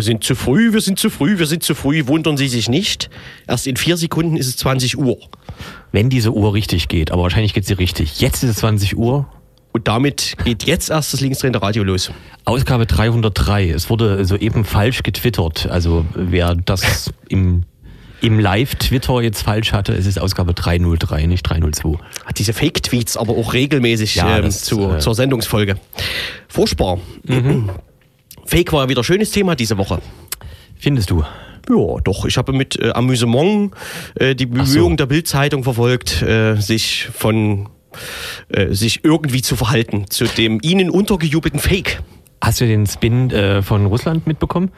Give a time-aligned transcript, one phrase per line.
[0.00, 2.06] Wir sind zu früh, wir sind zu früh, wir sind zu früh.
[2.06, 3.10] Wundern Sie sich nicht.
[3.46, 5.18] Erst in vier Sekunden ist es 20 Uhr.
[5.92, 8.18] Wenn diese Uhr richtig geht, aber wahrscheinlich geht sie richtig.
[8.18, 9.28] Jetzt ist es 20 Uhr.
[9.72, 12.10] Und damit geht jetzt erst das linksdrehende Radio los.
[12.46, 13.68] Ausgabe 303.
[13.68, 15.66] Es wurde soeben falsch getwittert.
[15.70, 17.64] Also wer das im,
[18.22, 21.98] im Live-Twitter jetzt falsch hatte, es ist Ausgabe 303, nicht 302.
[22.24, 25.76] Hat diese Fake-Tweets aber auch regelmäßig Ja, ähm, das, zu, äh, zur Sendungsfolge.
[26.48, 27.00] Furchtbar.
[28.50, 30.00] Fake war ja wieder ein schönes Thema diese Woche.
[30.76, 31.22] Findest du?
[31.68, 32.24] Ja, doch.
[32.24, 33.72] Ich habe mit äh, Amüsement
[34.16, 34.50] äh, die so.
[34.50, 37.68] Bemühungen der Bildzeitung verfolgt, äh, sich von
[38.48, 42.02] äh, sich irgendwie zu verhalten zu dem ihnen untergejubelten Fake.
[42.42, 44.72] Hast du den Spin äh, von Russland mitbekommen?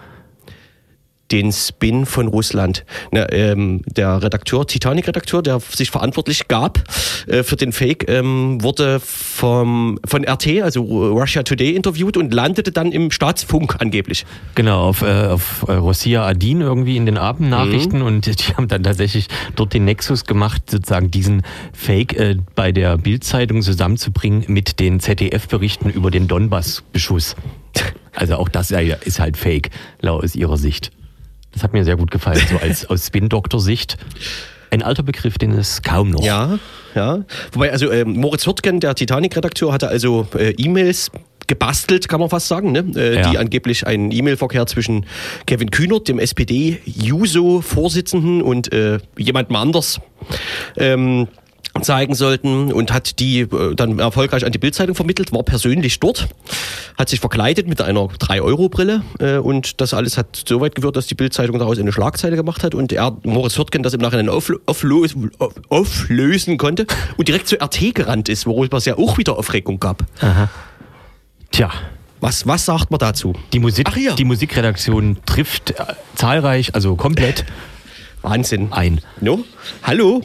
[1.33, 2.85] Den Spin von Russland.
[3.11, 6.85] Na, ähm, der Redakteur, Titanic-Redakteur, der sich verantwortlich gab
[7.27, 12.71] äh, für den Fake, ähm, wurde vom, von RT, also Russia Today, interviewt und landete
[12.71, 14.27] dann im Staatsfunk angeblich.
[14.55, 18.83] Genau, auf, äh, auf äh, Rosia Adin irgendwie in den Abendnachrichten und die haben dann
[18.83, 25.01] tatsächlich dort den Nexus gemacht, sozusagen diesen Fake äh, bei der Bildzeitung zusammenzubringen mit den
[25.01, 27.37] ZDF-Berichten über den Donbass-Beschuss.
[28.15, 30.91] Also auch das äh, ist halt Fake, laut aus ihrer Sicht.
[31.53, 33.97] Das hat mir sehr gut gefallen, so als aus Spin-Doktor-Sicht.
[34.71, 36.25] Ein alter Begriff, den es kaum noch.
[36.25, 36.59] Ja,
[36.95, 37.25] ja.
[37.53, 41.11] Wobei, also ähm, Moritz Hürtgen, der Titanic-Redakteur, hatte also äh, E-Mails
[41.47, 42.85] gebastelt, kann man fast sagen, ne?
[42.97, 43.31] äh, Ja.
[43.31, 45.05] die angeblich einen E-Mail-Verkehr zwischen
[45.47, 50.01] Kevin Kühnert, dem SPD-Juso-Vorsitzenden und äh, jemandem anders
[50.77, 51.29] ähm,
[51.81, 56.29] zeigen sollten und hat die äh, dann erfolgreich an die Bildzeitung vermittelt, war persönlich dort,
[56.99, 61.07] hat sich verkleidet mit einer 3-Euro-Brille äh, und das alles hat so weit gewirkt, dass
[61.07, 64.59] die Bildzeitung daraus eine Schlagzeile gemacht hat und er, Moritz Hürtgen, das im Nachhinein auflö
[64.67, 69.39] auflös auf- auflösen konnte und direkt zu RT gerannt ist, worüber es ja auch wieder
[69.39, 70.05] Aufregung gab.
[71.51, 71.71] Tja,
[72.21, 73.35] Was, was sagt man dazu?
[73.53, 74.15] die, Musik, Ach ja.
[74.15, 75.75] die Musikredaktion trifft äh,
[76.15, 77.45] zahlreich, also komplett
[78.23, 78.73] Wahnsinn.
[78.73, 79.01] ein.
[79.21, 79.45] No?
[79.83, 80.23] Hallo?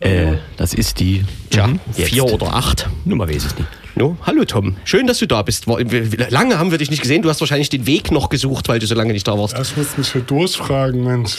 [0.00, 2.88] Äh, das ist die Tja, Mhm, vier oder acht.
[3.04, 3.68] Nummer weiß ich nicht.
[3.96, 4.16] No?
[4.22, 5.66] Hallo Tom, schön, dass du da bist.
[5.66, 7.20] Lange haben wir dich nicht gesehen.
[7.20, 9.54] Du hast wahrscheinlich den Weg noch gesucht, weil du so lange nicht da warst.
[9.54, 11.36] Ja, ich muss mich hier durchfragen, Mensch.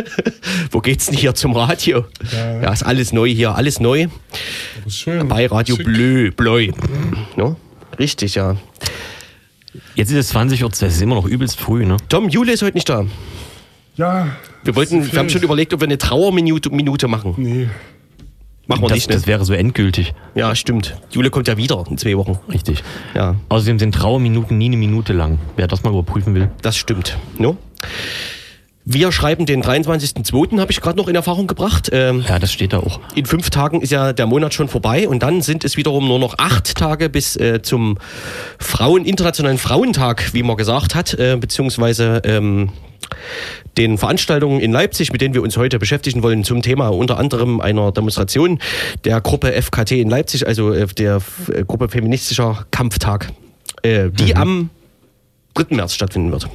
[0.72, 2.04] Wo geht's denn hier zum Radio?
[2.32, 2.62] Ja.
[2.62, 4.08] Ja, ist alles neu hier, alles neu.
[4.88, 5.28] Schön.
[5.28, 5.86] Bei Radio Schick.
[5.86, 6.72] Bleu, Bleu.
[7.36, 7.54] No?
[7.98, 8.56] Richtig, ja.
[9.94, 11.98] Jetzt ist es 20 Uhr, das ist immer noch übelst früh, ne?
[12.08, 13.04] Tom, Jule ist heute nicht da.
[13.96, 14.28] Ja.
[14.64, 17.34] Wir, wollten, wir haben schon überlegt, ob wir eine Trauerminute Minute machen.
[17.36, 17.68] Nee.
[18.66, 19.14] Machen wir Das, nicht, ne?
[19.16, 20.14] das wäre so endgültig.
[20.34, 20.96] Ja, stimmt.
[21.10, 22.38] Jule kommt ja wieder in zwei Wochen.
[22.50, 22.82] Richtig.
[23.14, 25.38] Ja, Außerdem sind Trauerminuten nie eine Minute lang.
[25.56, 26.50] Wer das mal überprüfen will.
[26.62, 27.18] das stimmt.
[27.38, 27.56] No?
[28.86, 31.88] Wir schreiben den 23.02., habe ich gerade noch in Erfahrung gebracht.
[31.92, 33.00] Ähm, Ja, das steht da auch.
[33.14, 36.18] in fünf Tagen ist ja der Monat schon vorbei und dann sind es wiederum nur
[36.18, 37.96] noch acht Tage bis äh, zum
[38.58, 42.70] Frauen Internationalen Frauentag, wie man gesagt hat, äh, beziehungsweise ähm,
[43.76, 47.60] den Veranstaltungen in Leipzig, mit denen wir uns heute beschäftigen wollen, zum Thema unter anderem
[47.60, 48.58] einer Demonstration
[49.04, 51.20] der Gruppe FKT in Leipzig, also äh, der
[51.52, 53.32] äh, Gruppe Feministischer Kampftag,
[53.82, 54.70] äh, die am
[55.54, 55.76] 3.
[55.76, 56.48] März stattfinden wird.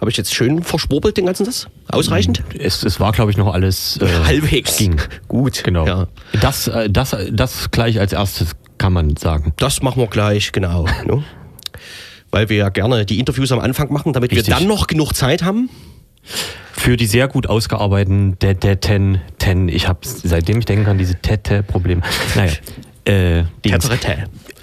[0.00, 1.68] Habe ich jetzt schön verschwurbelt den ganzen das?
[1.88, 2.42] Ausreichend?
[2.58, 4.76] Es, es war, glaube ich, noch alles äh, Halbwegs.
[4.76, 5.00] ging.
[5.26, 5.64] Gut.
[5.64, 5.86] Genau.
[5.86, 6.08] Ja.
[6.40, 9.54] Das, äh, das, das gleich als erstes kann man sagen.
[9.56, 10.86] Das machen wir gleich, genau.
[12.36, 14.48] Weil wir ja gerne die Interviews am Anfang machen, damit Richtig.
[14.48, 15.70] wir dann noch genug Zeit haben.
[16.72, 22.02] Für die sehr gut ausgearbeiteten ten, ten, ich habe seitdem ich denken kann, diese Tete-Probleme.
[22.34, 22.52] Naja,
[23.06, 23.44] äh.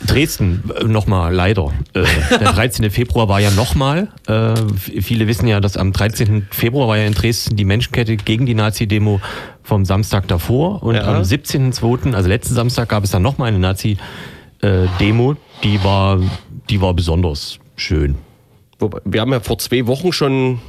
[0.05, 1.71] Dresden äh, nochmal leider.
[1.93, 2.91] Äh, der 13.
[2.91, 4.09] Februar war ja nochmal.
[4.27, 4.53] Äh,
[5.01, 6.47] viele wissen ja, dass am 13.
[6.51, 9.19] Februar war ja in Dresden die Menschenkette gegen die Nazi-Demo
[9.63, 10.83] vom Samstag davor.
[10.83, 11.05] Und Ja.
[11.05, 15.37] am 17.2., also letzten Samstag, gab es dann nochmal eine Nazi-Demo.
[15.63, 16.19] Die war,
[16.69, 18.15] die war besonders schön.
[18.79, 20.59] Wobei, wir haben ja vor zwei Wochen schon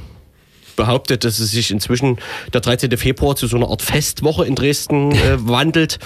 [0.75, 2.17] behauptet, dass es sich inzwischen
[2.53, 2.95] der 13.
[2.97, 5.99] Februar zu so einer Art Festwoche in Dresden äh, wandelt.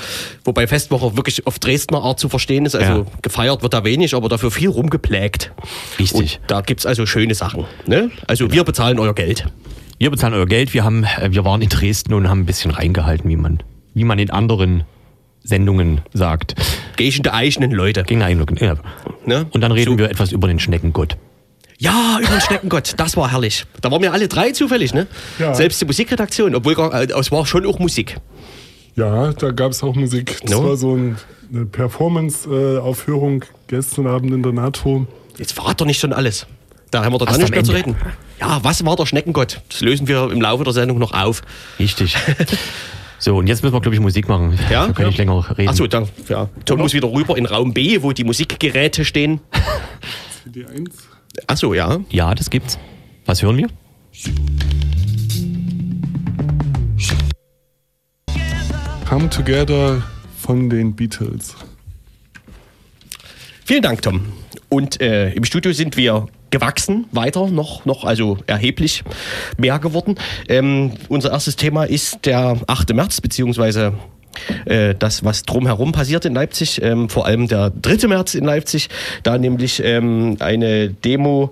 [0.43, 2.75] Wobei Festwoche wirklich auf Dresdner Art zu verstehen ist.
[2.75, 3.05] Also Ja.
[3.23, 5.51] gefeiert wird da wenig, aber dafür viel rumgeplägt.
[5.97, 6.39] Richtig.
[6.39, 7.65] Und da gibt's also schöne Sachen.
[7.87, 8.11] Ne?
[8.27, 9.45] Also wir bezahlen euer Geld.
[9.97, 10.73] Wir bezahlen euer Geld.
[10.73, 13.63] Wir, haben, äh, wir waren in Dresden und haben ein bisschen reingehalten, wie man,
[13.95, 14.83] wie man in anderen
[15.49, 16.55] Sendungen sagt.
[16.95, 18.03] Gehende eigenen Leute.
[18.03, 18.59] Gegen Eindruck.
[18.61, 18.75] Ja.
[19.25, 19.47] Ne?
[19.51, 19.97] Und dann reden So.
[19.97, 21.17] wir etwas über den Schneckengott.
[21.77, 23.65] Ja, über den Schneckengott, das war herrlich.
[23.81, 25.07] Da waren wir alle drei zufällig, ne?
[25.39, 25.53] Ja.
[25.53, 28.17] Selbst die Musikredaktion, obwohl gar, äh, es war schon auch Musik.
[28.95, 30.39] Ja, da gab es auch Musik.
[30.41, 30.63] Das No?
[30.65, 31.15] war so ein,
[31.53, 35.07] eine Performance-Aufführung gestern Abend in der NATO.
[35.37, 36.47] Jetzt verrat doch nicht schon alles.
[36.91, 37.95] Da haben wir doch dann nicht mehr zu reden.
[38.41, 39.61] Ja, was war der Schneckengott?
[39.69, 41.41] Das lösen wir im Laufe der Sendung noch auf.
[41.79, 42.15] Richtig.
[43.19, 44.57] So, und jetzt müssen wir, glaube ich, Musik machen.
[44.69, 44.87] Ja?
[44.87, 45.69] Wir können nicht länger reden.
[45.69, 46.47] Achso, dann, ja.
[46.63, 49.41] Tom muss wieder rüber in Raum B, wo die Musikgeräte stehen.
[50.47, 50.89] CD1.
[51.47, 51.99] Ach so, ja.
[52.09, 52.79] Ja, das gibt's.
[53.25, 53.67] Was hören wir?
[59.07, 60.01] Come Together
[60.37, 61.55] von den Beatles.
[63.65, 64.21] Vielen Dank, Tom.
[64.69, 69.03] Und äh, im Studio sind wir gewachsen, weiter noch, noch also erheblich
[69.57, 70.15] mehr geworden.
[70.47, 72.93] Ähm, unser erstes Thema ist der 8.
[72.93, 73.93] März, beziehungsweise
[74.65, 78.07] äh, das, was drumherum passiert in Leipzig, ähm, vor allem der 3.
[78.07, 78.89] März in Leipzig,
[79.23, 81.51] da nämlich ähm, eine Demo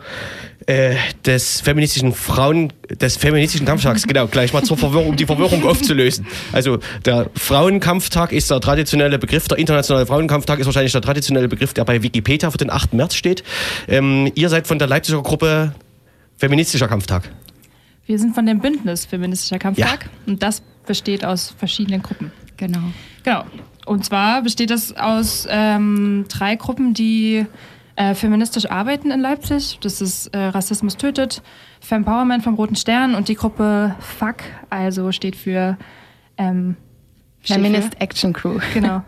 [0.67, 5.65] äh, des feministischen Frauen, des feministischen Kampftags, genau, gleich mal zur Verwirrung, um die Verwirrung
[5.65, 6.27] aufzulösen.
[6.51, 11.73] Also der Frauenkampftag ist der traditionelle Begriff, der internationale Frauenkampftag ist wahrscheinlich der traditionelle Begriff,
[11.73, 12.93] der bei Wikipedia für den 8.
[12.93, 13.43] März steht.
[13.87, 15.73] Ähm, ihr seid von der Leipziger Gruppe
[16.35, 17.31] Feministischer Kampftag.
[18.05, 20.09] Wir sind von dem Bündnis Feministischer Kampftag ja.
[20.25, 22.31] und das besteht aus verschiedenen Gruppen.
[22.57, 22.79] Genau.
[23.23, 23.45] Genau.
[23.85, 27.45] Und zwar besteht das aus ähm, drei Gruppen, die
[27.97, 29.79] äh, feministisch arbeiten in Leipzig.
[29.81, 31.41] Das ist äh, Rassismus tötet,
[31.81, 35.77] Fempowerment vom Roten Stern und die Gruppe FAC, also steht für
[36.37, 36.77] ähm,
[37.41, 38.59] Feminist für, Action Crew.
[38.73, 39.01] Genau.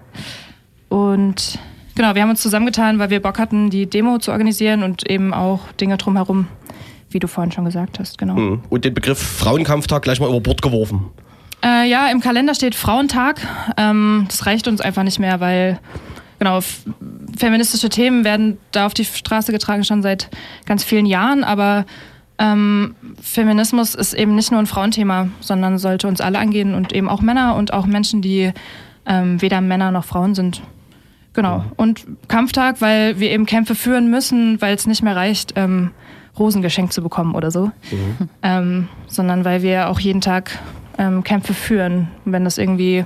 [0.89, 1.59] Und
[1.93, 5.35] genau, wir haben uns zusammengetan, weil wir Bock hatten, die Demo zu organisieren und eben
[5.35, 6.47] auch Dinge drumherum,
[7.11, 8.17] wie du vorhin schon gesagt hast.
[8.17, 8.33] Genau.
[8.33, 8.63] Mhm.
[8.69, 11.05] Und den Begriff Frauenkampftag gleich mal über Bord geworfen.
[11.63, 13.45] Äh, ja, im Kalender steht Frauentag.
[13.77, 15.79] Ähm, das reicht uns einfach nicht mehr, weil
[16.39, 16.59] genau,
[17.39, 20.29] feministische Themen werden da auf die Straße getragen schon seit
[20.65, 21.85] ganz vielen Jahren, aber
[22.37, 27.09] ähm, Feminismus ist eben nicht nur ein Frauenthema, sondern sollte uns alle angehen und eben
[27.09, 28.51] auch Männer und auch Menschen, die
[29.05, 30.61] ähm, weder Männer noch Frauen sind.
[31.33, 31.63] Genau.
[31.75, 35.91] Und Kampftag, weil wir eben Kämpfe führen müssen, weil es nicht mehr reicht, ähm,
[36.37, 38.29] Rosen geschenkt zu bekommen oder so, mhm.
[38.41, 40.57] ähm, sondern weil wir auch jeden Tag
[40.97, 43.05] ähm, Kämpfe führen, wenn das irgendwie,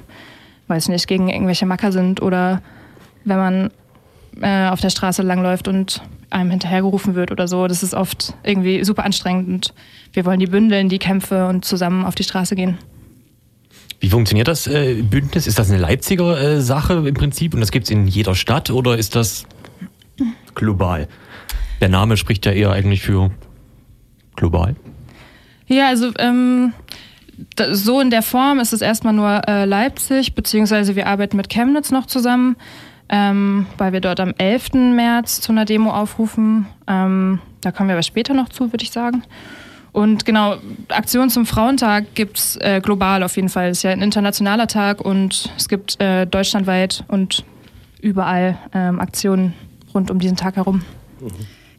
[0.67, 2.61] weiß nicht, gegen irgendwelche Macker sind oder
[3.25, 3.71] wenn man
[4.41, 7.67] äh, auf der Straße langläuft und einem hinterhergerufen wird oder so.
[7.67, 9.73] Das ist oft irgendwie super anstrengend und
[10.13, 12.77] wir wollen die bündeln, die Kämpfe und zusammen auf die Straße gehen.
[13.99, 15.47] Wie funktioniert das äh, Bündnis?
[15.47, 18.69] Ist das eine Leipziger äh, Sache im Prinzip und das gibt es in jeder Stadt
[18.69, 19.45] oder ist das
[20.55, 21.07] global?
[21.79, 23.31] Der Name spricht ja eher eigentlich für
[24.35, 24.75] global.
[25.67, 26.73] Ja, also ähm,
[27.71, 31.91] so in der Form ist es erstmal nur äh, Leipzig, beziehungsweise wir arbeiten mit Chemnitz
[31.91, 32.57] noch zusammen
[33.09, 34.73] ähm, weil wir dort am 11.
[34.95, 36.67] März zu einer Demo aufrufen.
[36.87, 39.23] Ähm, da kommen wir aber später noch zu, würde ich sagen.
[39.91, 40.55] Und genau,
[40.89, 43.69] Aktion zum Frauentag gibt es äh, global auf jeden Fall.
[43.69, 47.45] Es ist ja ein internationaler Tag und es gibt äh, deutschlandweit und
[48.01, 49.53] überall ähm, Aktionen
[49.93, 50.81] rund um diesen Tag herum.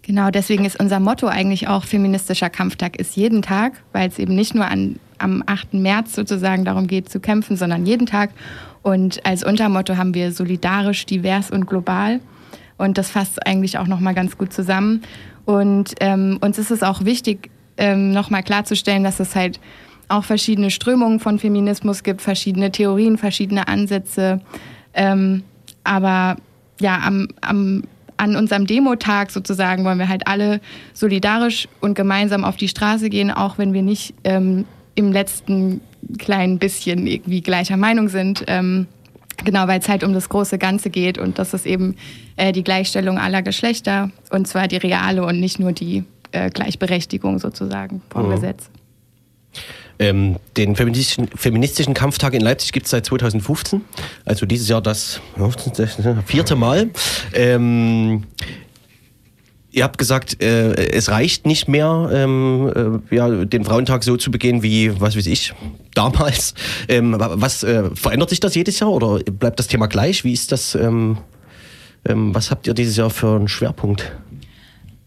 [0.03, 4.35] Genau, deswegen ist unser Motto eigentlich auch feministischer Kampftag ist jeden Tag, weil es eben
[4.35, 5.75] nicht nur an, am 8.
[5.75, 8.31] März sozusagen darum geht zu kämpfen, sondern jeden Tag.
[8.85, 12.21] Und als Untermotto haben wir solidarisch, divers und global.
[12.77, 15.03] Und das fasst eigentlich auch nochmal ganz gut zusammen.
[15.47, 19.59] Und ähm, uns ist es auch wichtig, ähm, nochmal klarzustellen, dass es halt
[20.09, 24.43] auch verschiedene Strömungen von Feminismus gibt, verschiedene Theorien, verschiedene Ansätze.
[24.93, 25.45] Ähm,
[25.83, 26.37] aber
[26.79, 27.85] ja, am, am,
[28.19, 30.61] an unserem Demotag sozusagen wollen wir halt alle
[30.93, 35.81] solidarisch und gemeinsam auf die Straße gehen, auch wenn wir nicht ähm, im letzten
[36.19, 38.45] kleinen bisschen irgendwie gleicher Meinung sind.
[38.47, 38.87] Ähm,
[39.45, 41.97] genau, weil es halt um das große Ganze geht und das ist eben
[42.37, 47.39] äh, die Gleichstellung aller Geschlechter und zwar die reale und nicht nur die äh, Gleichberechtigung
[47.39, 48.35] sozusagen vom mhm.
[48.35, 48.71] Gesetz.
[50.01, 53.81] Ähm, den feministischen, feministischen, Kampftag in Leipzig gibt es seit 2015,
[54.25, 55.21] also dieses Jahr das
[56.27, 56.91] vierte Mal.
[57.33, 58.25] Ähm,
[59.75, 64.31] Ihr habt gesagt, äh, es reicht nicht mehr, ähm, äh, ja, den Frauentag so zu
[64.31, 65.53] begehen wie, was weiß ich,
[65.95, 66.55] damals.
[66.89, 70.23] Ähm, was äh, verändert sich das jedes Jahr oder bleibt das Thema gleich?
[70.23, 70.77] Wie ist das?
[70.77, 71.19] Ähm,
[72.05, 74.13] ähm was habt ihr dieses Jahr für einen Schwerpunkt?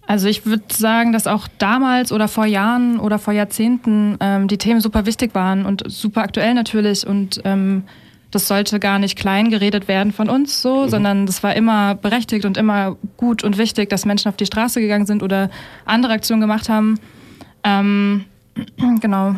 [0.05, 4.57] Also ich würde sagen, dass auch damals oder vor Jahren oder vor Jahrzehnten ähm, die
[4.57, 7.83] Themen super wichtig waren und super aktuell natürlich und ähm,
[8.31, 10.89] das sollte gar nicht klein geredet werden von uns so, mhm.
[10.89, 14.81] sondern das war immer berechtigt und immer gut und wichtig, dass Menschen auf die Straße
[14.81, 15.49] gegangen sind oder
[15.85, 16.99] andere Aktionen gemacht haben.
[17.63, 18.25] Ähm,
[19.01, 19.35] genau.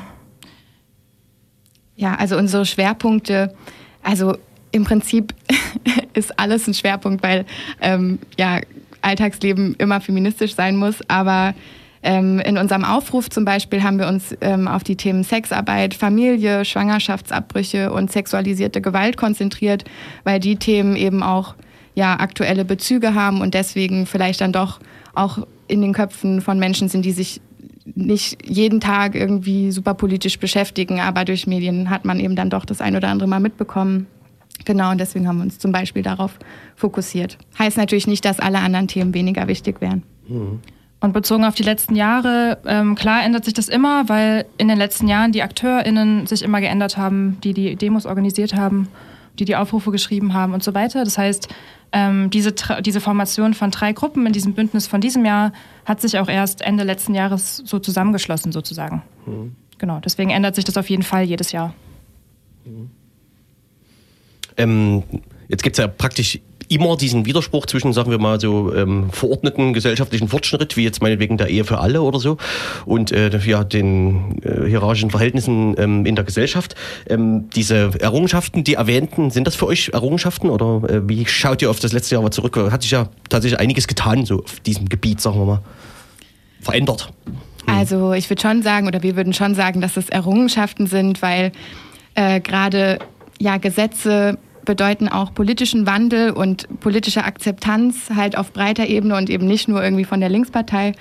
[1.96, 3.54] Ja, also unsere Schwerpunkte,
[4.02, 4.38] also
[4.72, 5.34] im Prinzip
[6.14, 7.46] ist alles ein Schwerpunkt, weil
[7.82, 8.60] ähm, ja
[9.02, 11.54] Alltagsleben immer feministisch sein muss, aber
[12.02, 16.64] ähm, in unserem Aufruf zum Beispiel haben wir uns ähm, auf die Themen Sexarbeit, Familie,
[16.64, 19.84] Schwangerschaftsabbrüche und sexualisierte Gewalt konzentriert,
[20.24, 21.56] weil die Themen eben auch
[21.96, 24.80] ja, aktuelle Bezüge haben und deswegen vielleicht dann doch
[25.14, 27.42] auch in den Köpfen von Menschen sind, die sich
[27.96, 32.66] nicht jeden Tag irgendwie super politisch beschäftigen, aber durch Medien hat man eben dann doch
[32.66, 34.08] das ein oder andere Mal mitbekommen.
[34.66, 36.38] Genau, und deswegen haben wir uns zum Beispiel darauf
[36.76, 37.38] fokussiert.
[37.58, 40.04] Heißt natürlich nicht, dass alle anderen Themen weniger wichtig wären.
[40.28, 40.60] Mhm.
[41.02, 44.78] Und bezogen auf die letzten Jahre, ähm, klar ändert sich das immer, weil in den
[44.78, 48.90] letzten Jahren die AkteurInnen sich immer geändert haben, die die Demos organisiert haben,
[49.40, 51.06] die die Aufrufe geschrieben haben und so weiter.
[51.06, 51.48] Das heißt,
[51.94, 55.54] ähm, diese, diese Formation von drei Gruppen in diesem Bündnis von diesem Jahr
[55.86, 59.02] hat sich auch erst Ende letzten Jahres so zusammengeschlossen, sozusagen.
[59.26, 59.56] Mhm.
[59.78, 61.74] Genau, deswegen ändert sich das auf jeden Fall jedes Jahr.
[62.66, 62.92] Mhm.
[64.58, 65.04] Ähm,
[65.48, 66.40] jetzt gibt es ja praktisch
[66.70, 71.38] immer diesen Widerspruch zwischen, sagen wir mal, so ähm, verordneten gesellschaftlichen Fortschritt, wie jetzt meinetwegen
[71.38, 72.38] der Ehe für alle oder so,
[72.86, 76.76] und äh, ja, den äh, hierarchischen Verhältnissen ähm, in der Gesellschaft.
[77.08, 81.70] Ähm, diese Errungenschaften, die erwähnten, sind das für euch Errungenschaften oder äh, wie schaut ihr
[81.70, 82.58] auf das letzte Jahr mal zurück?
[82.72, 85.62] Hat sich ja tatsächlich einiges getan, so auf diesem Gebiet, sagen wir mal,
[86.62, 87.12] verändert.
[87.26, 87.76] Hm.
[87.76, 91.52] Also ich würde schon sagen, oder wir würden schon sagen, dass es Errungenschaften sind, weil
[92.16, 93.00] äh, gerade
[93.40, 94.38] ja Gesetze
[94.70, 99.84] bedeuten auch politischen Wandel und politische Akzeptanz halt auf breiter Ebene und eben nicht nur
[99.84, 100.92] irgendwie von der Linkspartei.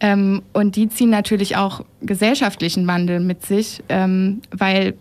[0.00, 4.94] Ähm, und die ziehen natürlich auch gesellschaftlichen Wandel mit sich, ähm, weil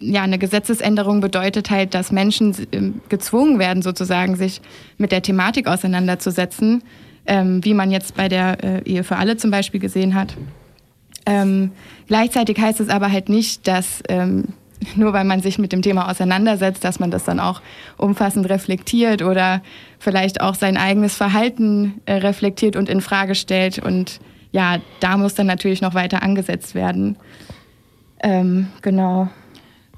[0.00, 4.62] ja, eine Gesetzesänderung bedeutet halt, dass Menschen ähm, gezwungen werden, sozusagen sich
[4.96, 6.82] mit der Thematik auseinanderzusetzen,
[7.26, 10.38] ähm, wie man jetzt bei der äh, Ehe für alle zum Beispiel gesehen hat.
[11.26, 11.72] Ähm,
[12.06, 14.54] gleichzeitig heißt es aber halt nicht, dass ähm,
[14.96, 17.60] nur weil man sich mit dem Thema auseinandersetzt, dass man das dann auch
[17.96, 19.62] umfassend reflektiert oder
[19.98, 23.78] vielleicht auch sein eigenes Verhalten äh, reflektiert und in Frage stellt.
[23.78, 24.20] Und
[24.50, 27.16] ja, da muss dann natürlich noch weiter angesetzt werden.
[28.22, 29.28] Ähm, genau.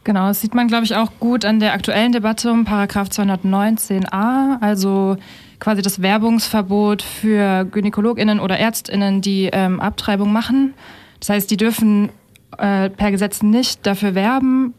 [0.05, 4.61] Genau, das sieht man, glaube ich, auch gut an der aktuellen Debatte um Paragraph 219a,
[4.61, 5.17] also
[5.61, 10.75] quasi das Werbungsverbot für GynäkologInnen oder ÄrztInnen, die ähm, Abtreibung machen.
[11.21, 12.11] Das heißt, die dürfen
[12.59, 14.75] äh, per Gesetz nicht dafür werben,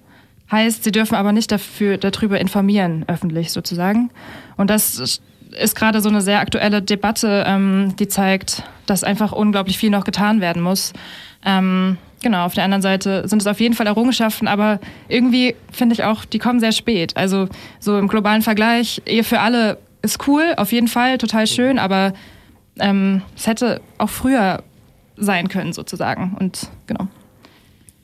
[0.51, 4.11] heißt, sie dürfen aber nicht dafür, darüber informieren, öffentlich sozusagen.
[4.57, 9.77] Und das ist gerade so eine sehr aktuelle Debatte, ähm, die zeigt, dass einfach unglaublich
[9.77, 10.93] viel noch getan werden muss.
[11.43, 15.93] Ähm, genau, auf der anderen Seite sind es auf jeden Fall Errungenschaften, aber irgendwie finde
[15.93, 17.15] ich auch, die kommen sehr spät.
[17.17, 17.47] Also
[17.79, 22.13] so im globalen Vergleich, Ehe für alle ist cool, auf jeden Fall, total schön, aber
[22.79, 24.63] ähm, es hätte auch früher
[25.17, 26.35] sein können sozusagen.
[26.39, 27.07] Und genau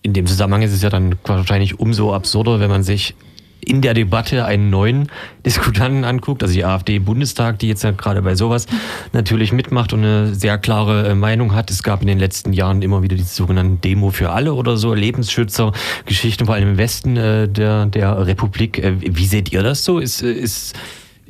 [0.03, 3.15] in dem Zusammenhang ist es ja dann wahrscheinlich umso absurder, wenn man sich
[3.63, 5.10] in der Debatte einen neuen
[5.46, 8.65] Diskutanten anguckt, also die AfD Bundestag, die jetzt ja gerade bei sowas
[9.13, 11.70] natürlich mitmacht und eine sehr klare äh, Meinung hat.
[11.70, 14.93] Es gab in den letzten Jahren immer wieder die sogenannten Demo für alle oder so,
[14.93, 15.74] Lebensschützer,
[16.05, 18.79] Geschichten vor allem im Westen äh, der, der Republik.
[18.79, 20.00] Äh, wie seht ihr das so?
[20.00, 20.75] Ist, ist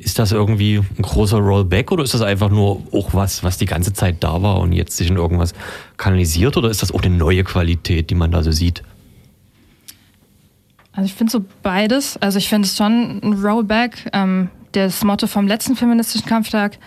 [0.02, 3.66] ist das irgendwie ein großer Rollback oder ist das einfach nur auch was, was die
[3.66, 5.54] ganze Zeit da war und jetzt sich in irgendwas
[5.96, 8.82] kanalisiert oder ist das auch eine neue Qualität, die man da so sieht?
[10.92, 12.16] Also ich finde so beides.
[12.18, 14.10] Also ich finde es schon ein Rollback.
[14.12, 16.78] Ähm, das Motto vom letzten feministischen Kampftag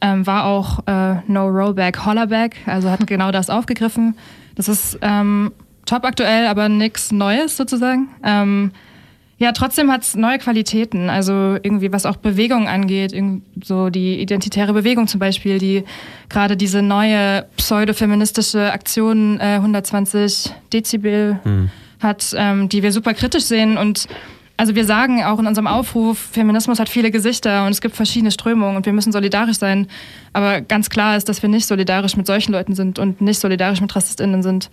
[0.00, 2.56] ähm, war auch äh, No Rollback, Hollerback.
[2.66, 4.16] Also hat genau das aufgegriffen.
[4.54, 5.52] Das ist ähm,
[5.86, 8.08] top aktuell, aber nichts Neues sozusagen.
[8.22, 8.72] Ähm,
[9.38, 11.08] ja, trotzdem hat es neue Qualitäten.
[11.10, 13.14] Also irgendwie, was auch Bewegung angeht,
[13.62, 15.84] so die identitäre Bewegung zum Beispiel, die
[16.28, 21.70] gerade diese neue pseudo-feministische Aktion äh, 120 Dezibel hm.
[22.00, 23.78] hat, ähm, die wir super kritisch sehen.
[23.78, 24.08] Und
[24.56, 28.32] also wir sagen auch in unserem Aufruf, Feminismus hat viele Gesichter und es gibt verschiedene
[28.32, 29.86] Strömungen und wir müssen solidarisch sein.
[30.32, 33.80] Aber ganz klar ist, dass wir nicht solidarisch mit solchen Leuten sind und nicht solidarisch
[33.80, 34.68] mit RassistInnen sind.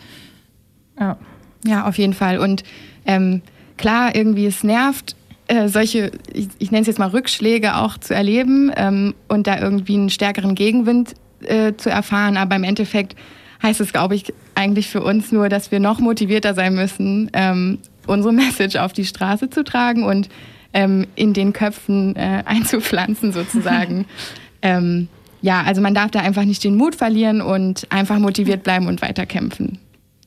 [1.00, 1.20] Ja,
[1.64, 2.40] ja auf jeden Fall.
[2.40, 2.64] Und
[3.06, 3.44] ähm,
[3.78, 5.16] klar, irgendwie es nervt,
[5.48, 9.60] äh, solche, ich, ich nenne es jetzt mal Rückschläge auch zu erleben ähm, und da
[9.60, 11.14] irgendwie einen stärkeren Gegenwind
[11.44, 12.38] äh, zu erfahren.
[12.38, 13.16] Aber im Endeffekt
[13.62, 17.80] heißt es, glaube ich, eigentlich für uns nur, dass wir noch motivierter sein müssen, ähm,
[18.08, 20.30] unsere Message auf die Straße zu tragen und
[20.74, 24.06] ähm, in den Köpfen äh, einzupflanzen sozusagen.
[24.62, 25.08] ähm,
[25.42, 29.04] ja, also man darf da einfach nicht den Mut verlieren und einfach motiviert bleiben und
[29.04, 29.78] weiterkämpfen.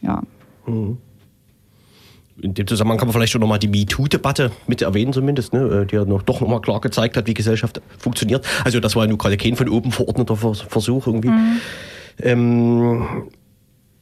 [0.01, 0.23] Ja.
[0.65, 0.99] Mhm
[2.41, 5.87] in dem Zusammenhang kann man vielleicht schon nochmal die MeToo-Debatte mit erwähnen zumindest, ne, äh,
[5.87, 8.47] die ja noch, doch nochmal klar gezeigt hat, wie Gesellschaft funktioniert.
[8.65, 11.31] Also das war ja nur gerade kein von oben verordneter Versuch irgendwie.
[11.31, 11.61] Mhm.
[12.23, 13.07] Ähm,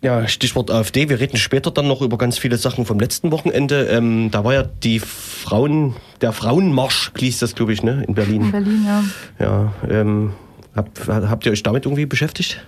[0.03, 1.09] ja, Stichwort AfD.
[1.09, 3.87] Wir reden später dann noch über ganz viele Sachen vom letzten Wochenende.
[3.87, 8.43] Ähm, da war ja die Frauen, der Frauenmarsch, hieß das, glaube ich, ne, in Berlin.
[8.43, 9.05] In Berlin, ja.
[9.39, 10.33] Ja, ähm,
[10.75, 12.65] habt, habt ihr euch damit irgendwie beschäftigt?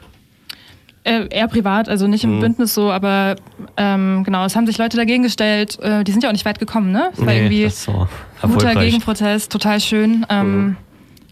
[1.04, 2.40] Äh, eher privat, also nicht im mhm.
[2.40, 3.36] Bündnis so, aber
[3.76, 5.78] ähm, genau, es haben sich Leute dagegen gestellt.
[5.80, 7.10] Äh, die sind ja auch nicht weit gekommen, ne?
[7.12, 8.08] Es war nee, irgendwie so
[8.42, 10.26] guter Gegenprotest, total schön.
[10.28, 10.76] Ähm, mhm.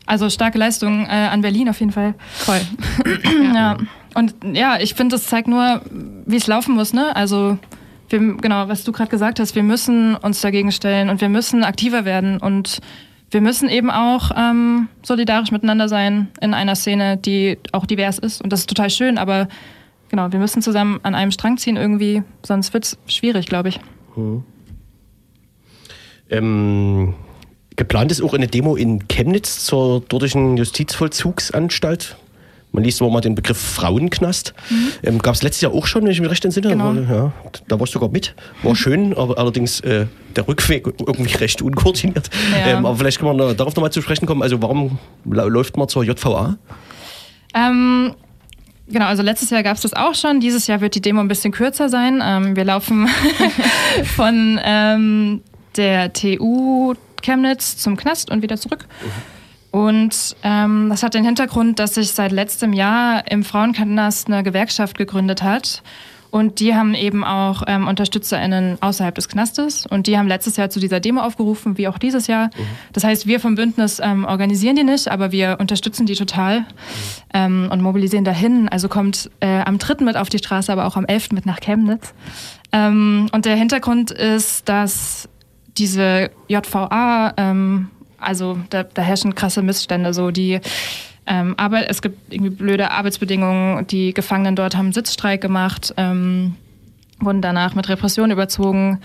[0.06, 2.14] Also starke Leistung äh, an Berlin auf jeden Fall.
[2.32, 2.60] Voll.
[3.54, 3.76] ja.
[4.14, 5.82] Und ja, ich finde, das zeigt nur,
[6.24, 7.14] wie es laufen muss, ne?
[7.14, 7.58] Also
[8.08, 11.64] wir, genau, was du gerade gesagt hast, wir müssen uns dagegen stellen und wir müssen
[11.64, 12.78] aktiver werden und
[13.30, 18.40] wir müssen eben auch ähm, solidarisch miteinander sein in einer Szene, die auch divers ist.
[18.40, 19.48] Und das ist total schön, aber
[20.08, 23.80] genau, wir müssen zusammen an einem Strang ziehen irgendwie, sonst wird es schwierig, glaube ich.
[24.14, 24.44] Mhm.
[26.30, 27.14] Ähm,
[27.76, 32.16] geplant ist auch eine Demo in Chemnitz zur dortigen Justizvollzugsanstalt.
[32.76, 34.52] Man liest immer mal den Begriff Frauenknast.
[34.68, 34.88] Mhm.
[35.02, 36.68] Ähm, Gab es letztes Jahr auch schon, wenn ich mich recht entsinne.
[36.68, 36.94] Genau.
[36.94, 37.32] War, ja,
[37.68, 38.34] da warst du sogar mit.
[38.62, 38.76] War mhm.
[38.76, 40.04] schön, aber allerdings äh,
[40.36, 42.28] der Rückweg irgendwie recht unkoordiniert.
[42.52, 42.72] Ja.
[42.72, 44.42] Ähm, aber vielleicht kann man darauf nochmal zu sprechen kommen.
[44.42, 46.58] Also warum läuft man zur JVA?
[47.54, 48.14] Ähm,
[48.88, 50.38] Genau, also letztes Jahr gab es das auch schon.
[50.38, 52.22] Dieses Jahr wird die Demo ein bisschen kürzer sein.
[52.22, 53.08] Ähm, wir laufen
[54.14, 55.40] von ähm,
[55.76, 58.86] der TU Chemnitz zum Knast und wieder zurück.
[59.76, 64.96] Und ähm, das hat den Hintergrund, dass sich seit letztem Jahr im Frauenknast eine Gewerkschaft
[64.96, 65.82] gegründet hat.
[66.30, 69.84] Und die haben eben auch ähm, UnterstützerInnen außerhalb des Knastes.
[69.84, 72.46] Und die haben letztes Jahr zu dieser Demo aufgerufen, wie auch dieses Jahr.
[72.46, 72.62] Mhm.
[72.94, 76.64] Das heißt, wir vom Bündnis ähm, organisieren die nicht, aber wir unterstützen die total
[77.34, 78.70] ähm, und mobilisieren dahin.
[78.70, 80.02] Also kommt äh, am 3.
[80.06, 81.32] mit auf die Straße, aber auch am 11.
[81.32, 82.14] mit nach Chemnitz.
[82.72, 85.28] Ähm, und der Hintergrund ist, dass
[85.76, 90.60] diese JVA, ähm, also da, da, herrschen krasse Missstände, so die
[91.26, 93.86] ähm, aber es gibt irgendwie blöde Arbeitsbedingungen.
[93.88, 96.54] Die Gefangenen dort haben Sitzstreik gemacht, ähm,
[97.18, 99.00] wurden danach mit Repression überzogen.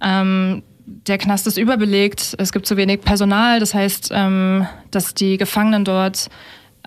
[0.00, 2.34] Ähm, der Knast ist überbelegt.
[2.38, 3.60] Es gibt zu wenig Personal.
[3.60, 6.28] Das heißt, ähm, dass die Gefangenen dort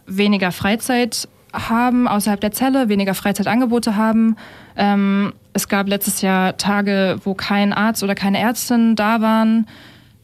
[0.05, 4.35] weniger Freizeit haben außerhalb der Zelle, weniger Freizeitangebote haben.
[4.75, 9.67] Ähm, es gab letztes Jahr Tage, wo kein Arzt oder keine Ärztin da waren,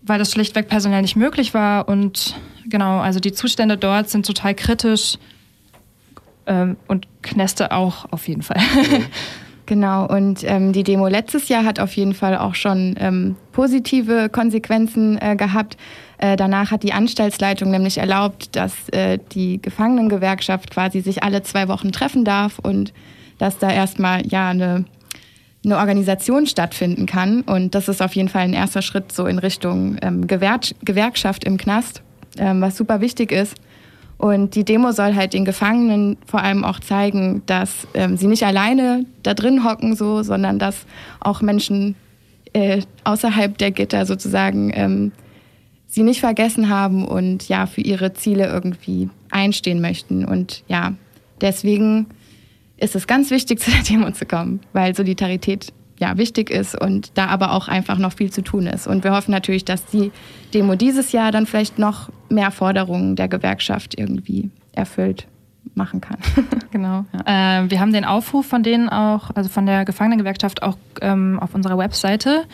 [0.04, 1.88] weil das schlichtweg personell nicht möglich war.
[1.88, 2.36] Und
[2.66, 5.18] genau, also die Zustände dort sind total kritisch
[6.46, 8.60] ähm, und Kneste auch auf jeden Fall.
[9.72, 14.28] Genau, und ähm, die Demo letztes Jahr hat auf jeden Fall auch schon ähm, positive
[14.28, 15.78] Konsequenzen äh, gehabt.
[16.18, 21.70] Äh, danach hat die Anstaltsleitung nämlich erlaubt, dass äh, die Gefangenengewerkschaft quasi sich alle zwei
[21.70, 22.92] Wochen treffen darf und
[23.38, 24.84] dass da erstmal ja eine,
[25.63, 27.41] eine Organisation stattfinden kann.
[27.41, 31.58] Und das ist auf jeden Fall ein erster Schritt so in Richtung ähm, Gewerkschaft im
[31.58, 32.02] Knast,
[32.38, 33.56] ähm, was super wichtig ist.
[34.17, 38.45] Und die Demo soll halt den Gefangenen vor allem auch zeigen, dass ähm, sie nicht
[38.45, 40.86] alleine da drin hocken, so, sondern dass
[41.19, 41.95] auch Menschen
[42.54, 45.12] äh, außerhalb der Gitter sozusagen ähm,
[45.88, 50.24] sie nicht vergessen haben und ja für ihre Ziele irgendwie einstehen möchten.
[50.24, 50.93] Und ja,
[51.41, 52.06] deswegen
[52.82, 57.12] ist es ganz wichtig, zu der Demo zu kommen, weil Solidarität ja, wichtig ist und
[57.15, 58.88] da aber auch einfach noch viel zu tun ist.
[58.88, 60.12] Und wir hoffen natürlich, dass die
[60.52, 65.28] Demo dieses Jahr dann vielleicht noch mehr Forderungen der Gewerkschaft irgendwie erfüllt
[65.76, 66.17] machen kann.
[66.72, 67.06] genau.
[67.13, 67.62] Ja.
[67.62, 71.54] Äh, wir haben den Aufruf von denen auch, also von der Gefangenengewerkschaft auch ähm, auf
[71.54, 72.46] unserer Webseite.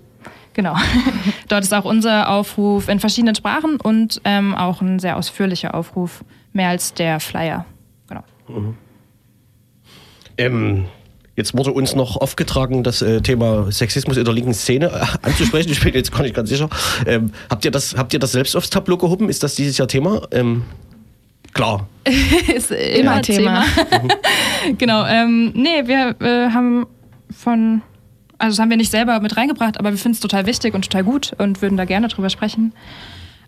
[0.54, 0.76] Genau.
[1.48, 6.24] Dort ist auch unser Aufruf in verschiedenen Sprachen und ähm, auch ein sehr ausführlicher Aufruf,
[6.54, 7.66] mehr als der Flyer.
[8.48, 8.76] Mhm.
[10.38, 10.86] Ähm,
[11.36, 15.72] jetzt wurde uns noch aufgetragen, das äh, Thema Sexismus in der linken Szene äh, anzusprechen.
[15.72, 16.70] Ich bin jetzt gar nicht ganz sicher.
[17.06, 19.30] Ähm, habt, ihr das, habt ihr das selbst aufs Tableau gehoben?
[19.30, 20.22] Ist das dieses Jahr Thema?
[20.32, 20.64] Ähm,
[21.54, 21.88] klar.
[22.56, 23.64] ist immer ja, Thema.
[23.64, 24.16] Thema.
[24.78, 25.06] genau.
[25.06, 26.88] Ähm, nee, wir äh, haben
[27.36, 27.82] von,
[28.42, 30.84] also das haben wir nicht selber mit reingebracht, aber wir finden es total wichtig und
[30.84, 32.74] total gut und würden da gerne drüber sprechen.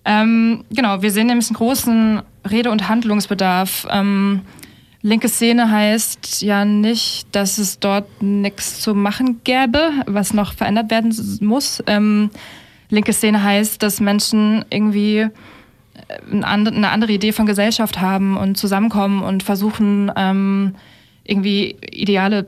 [0.06, 3.88] Ähm, genau, wir sehen nämlich einen großen Rede- und Handlungsbedarf.
[3.90, 4.42] Ähm,
[5.06, 10.92] Linke Szene heißt ja nicht, dass es dort nichts zu machen gäbe, was noch verändert
[10.92, 11.84] werden muss.
[11.88, 12.30] Ähm,
[12.90, 15.30] linke Szene heißt, dass Menschen irgendwie äh,
[16.32, 20.76] eine andere Idee von Gesellschaft haben und zusammenkommen und versuchen, ähm,
[21.26, 22.48] irgendwie Ideale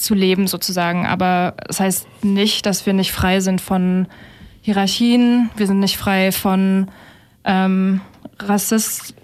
[0.00, 1.06] zu leben sozusagen.
[1.06, 4.06] Aber das heißt nicht, dass wir nicht frei sind von
[4.62, 6.88] Hierarchien, wir sind nicht frei von
[7.44, 8.00] ähm,
[8.38, 9.14] Rassist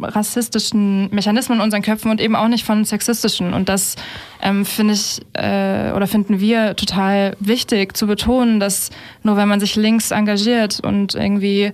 [0.00, 3.54] rassistischen Mechanismen in unseren Köpfen und eben auch nicht von sexistischen.
[3.54, 3.96] Und das
[4.42, 8.90] ähm, finde ich äh, oder finden wir total wichtig zu betonen, dass
[9.22, 11.72] nur wenn man sich links engagiert und irgendwie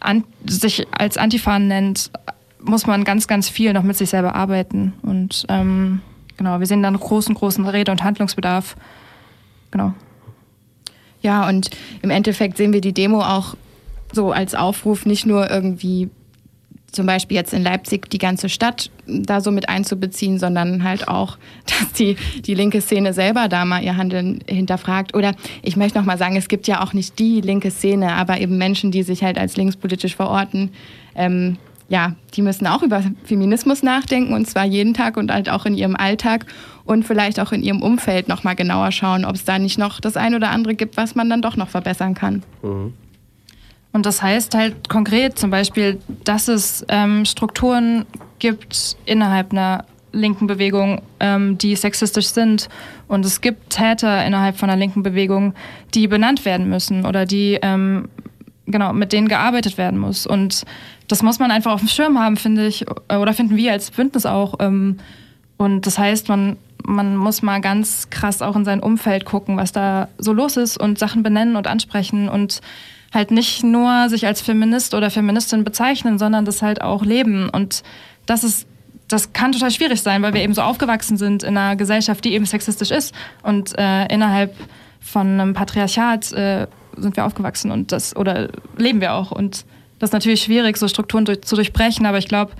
[0.00, 2.10] an, sich als Antifan nennt,
[2.60, 4.92] muss man ganz, ganz viel noch mit sich selber arbeiten.
[5.02, 6.00] Und ähm,
[6.36, 8.76] genau, wir sehen dann großen, großen Rede- und Handlungsbedarf.
[9.70, 9.92] Genau.
[11.22, 11.70] Ja, und
[12.02, 13.56] im Endeffekt sehen wir die Demo auch
[14.12, 16.08] so als Aufruf, nicht nur irgendwie
[16.96, 21.38] zum Beispiel jetzt in Leipzig die ganze Stadt da so mit einzubeziehen, sondern halt auch,
[21.66, 25.14] dass die, die linke Szene selber da mal ihr Handeln hinterfragt.
[25.14, 28.40] Oder ich möchte noch mal sagen, es gibt ja auch nicht die linke Szene, aber
[28.40, 30.70] eben Menschen, die sich halt als linkspolitisch verorten,
[31.14, 35.66] ähm, ja, die müssen auch über Feminismus nachdenken und zwar jeden Tag und halt auch
[35.66, 36.46] in ihrem Alltag
[36.84, 40.16] und vielleicht auch in ihrem Umfeld nochmal genauer schauen, ob es da nicht noch das
[40.16, 42.42] ein oder andere gibt, was man dann doch noch verbessern kann.
[42.62, 42.92] Mhm.
[43.92, 48.04] Und das heißt halt konkret zum Beispiel, dass es ähm, Strukturen
[48.38, 52.68] gibt innerhalb einer linken Bewegung, ähm, die sexistisch sind.
[53.08, 55.54] Und es gibt Täter innerhalb von einer linken Bewegung,
[55.94, 58.08] die benannt werden müssen oder die ähm,
[58.66, 60.26] genau mit denen gearbeitet werden muss.
[60.26, 60.64] Und
[61.08, 64.26] das muss man einfach auf dem Schirm haben, finde ich, oder finden wir als Bündnis
[64.26, 64.54] auch.
[64.60, 64.98] Ähm,
[65.56, 69.72] und das heißt, man, man muss mal ganz krass auch in sein Umfeld gucken, was
[69.72, 72.60] da so los ist und Sachen benennen und ansprechen und
[73.14, 77.48] halt nicht nur sich als Feminist oder Feministin bezeichnen, sondern das halt auch leben.
[77.48, 77.82] Und
[78.26, 78.66] das ist,
[79.08, 82.34] das kann total schwierig sein, weil wir eben so aufgewachsen sind in einer Gesellschaft, die
[82.34, 84.54] eben sexistisch ist und äh, innerhalb
[85.00, 86.66] von einem Patriarchat äh,
[86.96, 89.64] sind wir aufgewachsen und das oder leben wir auch und
[89.98, 92.52] das ist natürlich schwierig, so Strukturen durch, zu durchbrechen, aber ich glaube,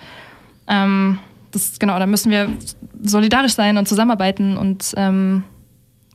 [0.69, 1.19] ähm,
[1.53, 2.49] das genau, da müssen wir
[3.03, 5.45] solidarisch sein und zusammenarbeiten und ähm,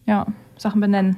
[0.05, 0.25] ja
[0.57, 1.17] Sachen benennen.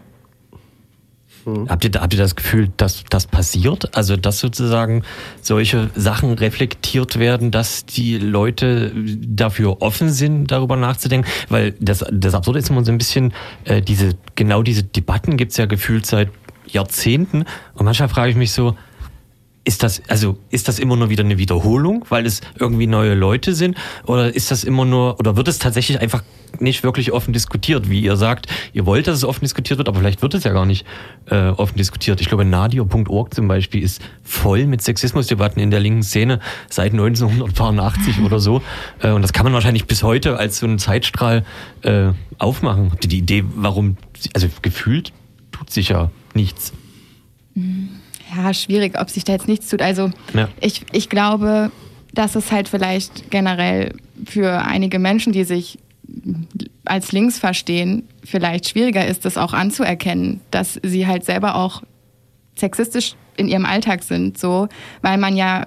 [1.46, 1.70] Mhm.
[1.70, 3.96] Habt, ihr, habt ihr das Gefühl, dass das passiert?
[3.96, 5.04] Also, dass sozusagen
[5.42, 11.30] solche Sachen reflektiert werden, dass die Leute dafür offen sind, darüber nachzudenken?
[11.50, 13.34] Weil das, das Absurde ist immer so ein bisschen,
[13.66, 16.30] äh, diese, genau diese Debatten gibt es ja gefühlt seit
[16.68, 17.46] Jahrzehnten.
[17.74, 18.76] Und manchmal frage ich mich so,
[19.66, 23.54] ist das, also ist das immer nur wieder eine Wiederholung, weil es irgendwie neue Leute
[23.54, 23.78] sind?
[24.06, 26.22] Oder ist das immer nur, oder wird es tatsächlich einfach
[26.60, 30.00] nicht wirklich offen diskutiert, wie ihr sagt, ihr wollt, dass es offen diskutiert wird, aber
[30.00, 30.86] vielleicht wird es ja gar nicht
[31.28, 32.22] äh, offen diskutiert.
[32.22, 38.20] Ich glaube, nadio.org zum Beispiel ist voll mit Sexismusdebatten in der linken Szene seit 1980
[38.20, 38.62] oder so.
[39.02, 41.46] Äh, und das kann man wahrscheinlich bis heute als so einen Zeitstrahl
[41.82, 42.92] äh, aufmachen.
[42.92, 43.98] Habt ihr die Idee, warum,
[44.34, 45.14] also gefühlt
[45.52, 46.74] tut sich ja nichts.
[47.56, 48.03] Mhm
[48.36, 49.82] ja, schwierig, ob sich da jetzt nichts tut.
[49.82, 50.50] Also ja.
[50.60, 51.72] ich, ich glaube,
[52.14, 55.80] dass es halt vielleicht generell für einige Menschen, die sich
[56.86, 61.82] als links verstehen, vielleicht schwieriger ist, das auch anzuerkennen, dass sie halt selber auch
[62.56, 64.68] sexistisch in ihrem Alltag sind, so,
[65.02, 65.66] weil man ja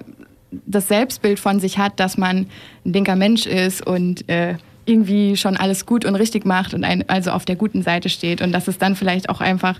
[0.65, 2.47] das Selbstbild von sich hat, dass man
[2.85, 7.07] ein linker Mensch ist und äh, irgendwie schon alles gut und richtig macht und ein,
[7.09, 9.79] also auf der guten Seite steht und dass es dann vielleicht auch einfach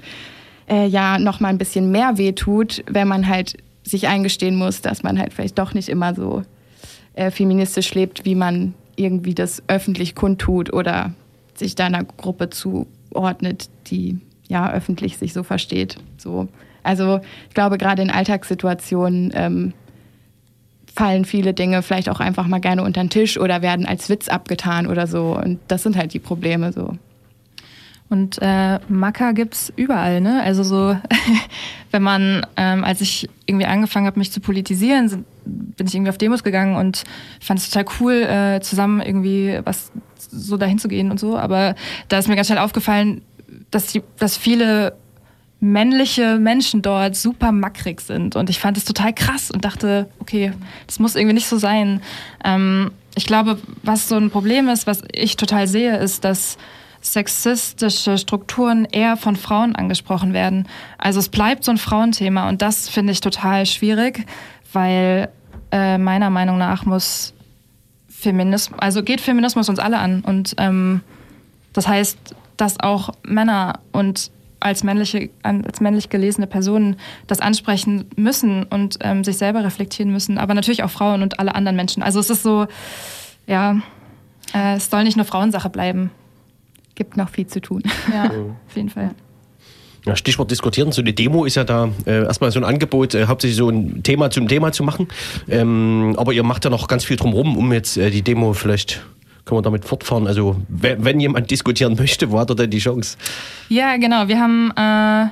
[0.68, 5.04] äh, ja noch mal ein bisschen mehr wehtut, wenn man halt sich eingestehen muss, dass
[5.04, 6.44] man halt vielleicht doch nicht immer so
[7.14, 11.14] äh, feministisch lebt, wie man irgendwie das öffentlich kundtut oder
[11.56, 15.98] sich da einer Gruppe zuordnet, die ja öffentlich sich so versteht.
[16.18, 16.48] So.
[16.84, 19.74] Also ich glaube, gerade in Alltagssituationen ähm,
[20.96, 24.30] fallen viele Dinge vielleicht auch einfach mal gerne unter den Tisch oder werden als Witz
[24.30, 25.38] abgetan oder so.
[25.38, 26.98] Und das sind halt die Probleme so.
[28.10, 30.42] Und äh, Macker gibt's überall, ne?
[30.42, 30.96] Also so,
[31.92, 36.10] wenn man, ähm, als ich irgendwie angefangen habe, mich zu politisieren, sind, bin ich irgendwie
[36.10, 37.04] auf Demos gegangen und
[37.42, 41.38] fand es total cool, äh, zusammen irgendwie was so dahin zu gehen und so.
[41.38, 41.76] Aber
[42.08, 43.22] da ist mir ganz schnell aufgefallen,
[43.72, 44.96] dass die, dass viele
[45.60, 48.36] männliche Menschen dort super mackrig sind.
[48.36, 50.54] Und ich fand es total krass und dachte, okay,
[50.86, 52.02] das muss irgendwie nicht so sein.
[52.44, 56.58] Ähm, ich glaube, was so ein Problem ist, was ich total sehe, ist, dass
[57.02, 60.68] sexistische Strukturen eher von Frauen angesprochen werden.
[60.98, 64.26] Also es bleibt so ein Frauenthema und das finde ich total schwierig,
[64.74, 65.30] weil
[65.72, 67.34] äh, meiner Meinung nach muss
[68.10, 71.02] Feminismus, also geht Feminismus uns alle an und ähm,
[71.74, 72.18] das heißt,
[72.58, 76.96] dass auch Männer und als männliche, als männlich gelesene Personen
[77.28, 81.54] das ansprechen müssen und ähm, sich selber reflektieren müssen, aber natürlich auch Frauen und alle
[81.54, 82.02] anderen Menschen.
[82.02, 82.66] Also es ist so,
[83.46, 83.78] ja,
[84.56, 86.10] äh, es soll nicht nur Frauensache bleiben
[86.98, 87.84] gibt noch viel zu tun.
[88.12, 88.26] Ja,
[88.68, 89.12] auf jeden Fall.
[90.06, 90.92] Ja, Stichwort diskutieren.
[90.92, 94.04] So eine Demo ist ja da äh, erstmal so ein Angebot, äh, hauptsächlich so ein
[94.04, 95.08] Thema zum Thema zu machen.
[95.50, 99.06] Ähm, aber ihr macht ja noch ganz viel drumherum, um jetzt äh, die Demo vielleicht
[99.46, 100.28] können wir damit fortfahren.
[100.28, 103.18] Also wenn, wenn jemand diskutieren möchte, wo hat er denn die Chance?
[103.70, 104.28] Ja, genau.
[104.28, 105.30] Wir haben äh,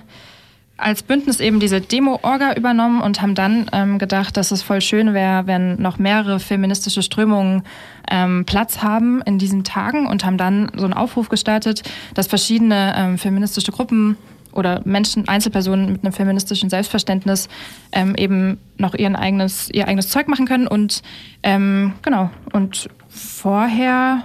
[0.77, 5.13] als Bündnis eben diese Demo-Orga übernommen und haben dann ähm, gedacht, dass es voll schön
[5.13, 7.63] wäre, wenn noch mehrere feministische Strömungen
[8.11, 11.83] ähm, Platz haben in diesen Tagen und haben dann so einen Aufruf gestartet,
[12.13, 14.17] dass verschiedene ähm, feministische Gruppen
[14.51, 17.47] oder Menschen, Einzelpersonen mit einem feministischen Selbstverständnis
[17.91, 20.67] ähm, eben noch ihren eigenes, ihr eigenes Zeug machen können.
[20.67, 21.03] Und
[21.43, 24.23] ähm, genau, und vorher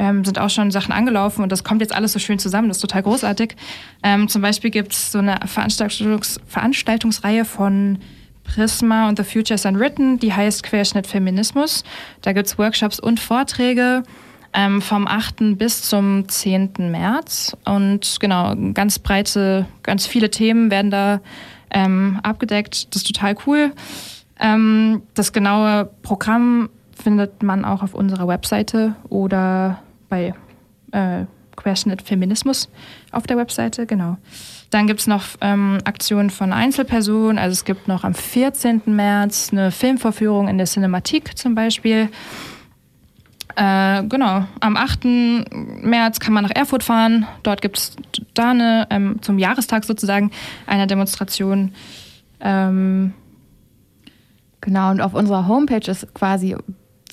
[0.00, 2.78] ähm, sind auch schon Sachen angelaufen und das kommt jetzt alles so schön zusammen, das
[2.78, 3.54] ist total großartig.
[4.02, 7.98] Ähm, zum Beispiel gibt es so eine Veranstaltungs Veranstaltungsreihe von
[8.42, 11.84] Prisma und The Futures Unwritten, die heißt Querschnitt Feminismus.
[12.22, 14.02] Da gibt es Workshops und Vorträge
[14.54, 15.58] ähm, vom 8.
[15.58, 16.72] bis zum 10.
[16.90, 17.54] März.
[17.66, 21.20] Und genau, ganz breite, ganz viele Themen werden da
[21.70, 22.88] ähm, abgedeckt.
[22.94, 23.72] Das ist total cool.
[24.40, 30.34] Ähm, das genaue Programm findet man auch auf unserer Webseite oder bei
[30.92, 31.24] äh,
[31.56, 32.68] Querschnitt Feminismus
[33.12, 34.18] auf der Webseite, genau.
[34.68, 37.38] Dann gibt es noch ähm, Aktionen von Einzelpersonen.
[37.38, 38.82] Also es gibt noch am 14.
[38.86, 42.08] März eine Filmvorführung in der Cinematik zum Beispiel.
[43.56, 45.04] Äh, genau, am 8.
[45.04, 47.26] März kann man nach Erfurt fahren.
[47.42, 47.96] Dort gibt es
[48.34, 50.30] da eine, ähm, zum Jahrestag sozusagen,
[50.66, 51.72] eine Demonstration.
[52.38, 53.14] Ähm,
[54.60, 56.56] Genau, und auf unserer Homepage ist quasi,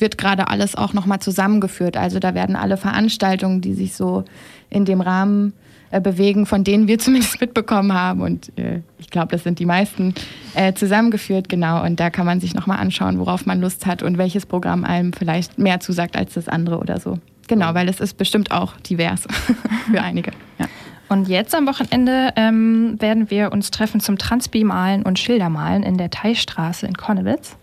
[0.01, 1.97] wird gerade alles auch nochmal zusammengeführt.
[1.97, 4.23] Also da werden alle Veranstaltungen, die sich so
[4.69, 5.53] in dem Rahmen
[5.89, 8.21] äh, bewegen, von denen wir zumindest mitbekommen haben.
[8.21, 10.13] Und äh, ich glaube, das sind die meisten
[10.53, 11.83] äh, zusammengeführt, genau.
[11.83, 15.13] Und da kann man sich nochmal anschauen, worauf man Lust hat und welches Programm einem
[15.13, 17.19] vielleicht mehr zusagt als das andere oder so.
[17.47, 19.21] Genau, weil es ist bestimmt auch divers
[19.91, 20.31] für einige.
[20.59, 20.65] Ja.
[21.09, 26.09] Und jetzt am Wochenende ähm, werden wir uns treffen zum Transbi-Malen und Schildermalen in der
[26.09, 27.55] Teichstraße in Konnewitz.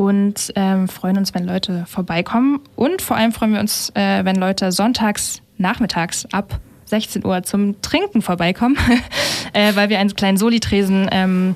[0.00, 2.60] Und ähm, freuen uns, wenn Leute vorbeikommen.
[2.74, 7.82] Und vor allem freuen wir uns, äh, wenn Leute sonntags nachmittags ab 16 Uhr zum
[7.82, 8.78] Trinken vorbeikommen,
[9.52, 11.54] äh, weil wir einen kleinen Solitresen ähm,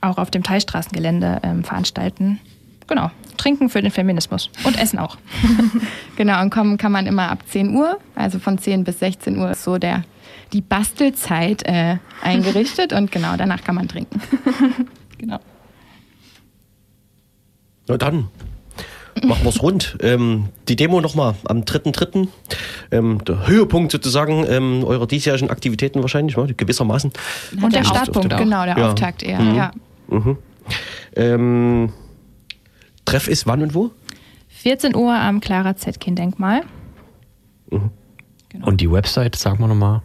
[0.00, 2.38] auch auf dem Teichstraßengelände ähm, veranstalten.
[2.86, 5.16] Genau, trinken für den Feminismus und essen auch.
[6.16, 9.50] Genau, und kommen kann man immer ab 10 Uhr, also von 10 bis 16 Uhr
[9.50, 10.04] ist so der,
[10.52, 14.20] die Bastelzeit äh, eingerichtet und genau, danach kann man trinken.
[15.18, 15.40] Genau.
[17.88, 18.28] Na dann.
[19.22, 19.96] Machen wir es rund.
[20.00, 22.26] Ähm, die Demo nochmal am 3.3.
[22.90, 26.52] Ähm, der Höhepunkt sozusagen ähm, eurer diesjährigen Aktivitäten wahrscheinlich, ne?
[26.52, 27.12] gewissermaßen.
[27.62, 28.38] Und der Startpunkt auch.
[28.38, 28.88] Genau, der Ja.
[28.90, 29.54] Auftakt eher, Mhm.
[29.54, 29.70] ja.
[31.14, 31.92] Ähm,
[33.04, 33.92] Treff ist wann und wo?
[34.48, 36.62] 14 Uhr am Clara Zetkin-Denkmal.
[37.70, 40.02] Und die Website, sagen wir nochmal.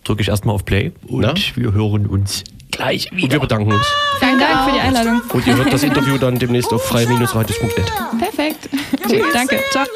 [0.05, 1.33] Drücke ich erstmal auf Play und Na?
[1.55, 3.38] wir hören uns gleich Und wir wieder.
[3.38, 3.87] bedanken uns.
[4.19, 5.23] Vielen Dank für die Einladung.
[5.33, 7.93] Und ihr hört das Interview dann demnächst auf frei-radios.net.
[8.19, 8.69] Perfekt.
[9.09, 9.23] Tschüss.
[9.33, 9.61] Danke.
[9.71, 9.87] Ciao.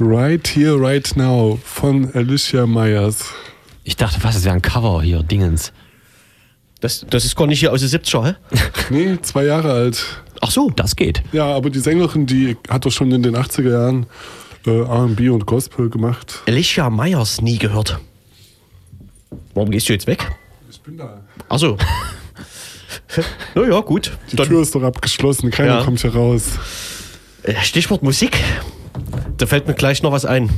[0.00, 3.24] Right Here, Right Now von Alicia Myers.
[3.84, 5.72] Ich dachte, was, das wäre ein Cover hier, Dingens.
[6.80, 8.34] Das, das ist gar nicht hier aus den 70er, hä?
[8.90, 10.04] Nee, zwei Jahre alt.
[10.40, 10.70] Ach so.
[10.70, 11.22] Das geht.
[11.32, 14.06] Ja, aber die Sängerin, die hat doch schon in den 80er Jahren
[14.66, 16.42] äh, RB und Gospel gemacht.
[16.46, 17.98] Alicia Myers nie gehört.
[19.54, 20.30] Warum gehst du jetzt weg?
[20.70, 21.20] Ich bin da.
[21.48, 21.76] Ach so.
[23.54, 24.16] naja, gut.
[24.30, 25.84] Die Dann, Tür ist doch abgeschlossen, keiner Ja.
[25.84, 26.44] kommt hier raus.
[27.42, 28.36] äh, Stichwort Musik.
[29.36, 30.50] Da fällt mir gleich noch was ein.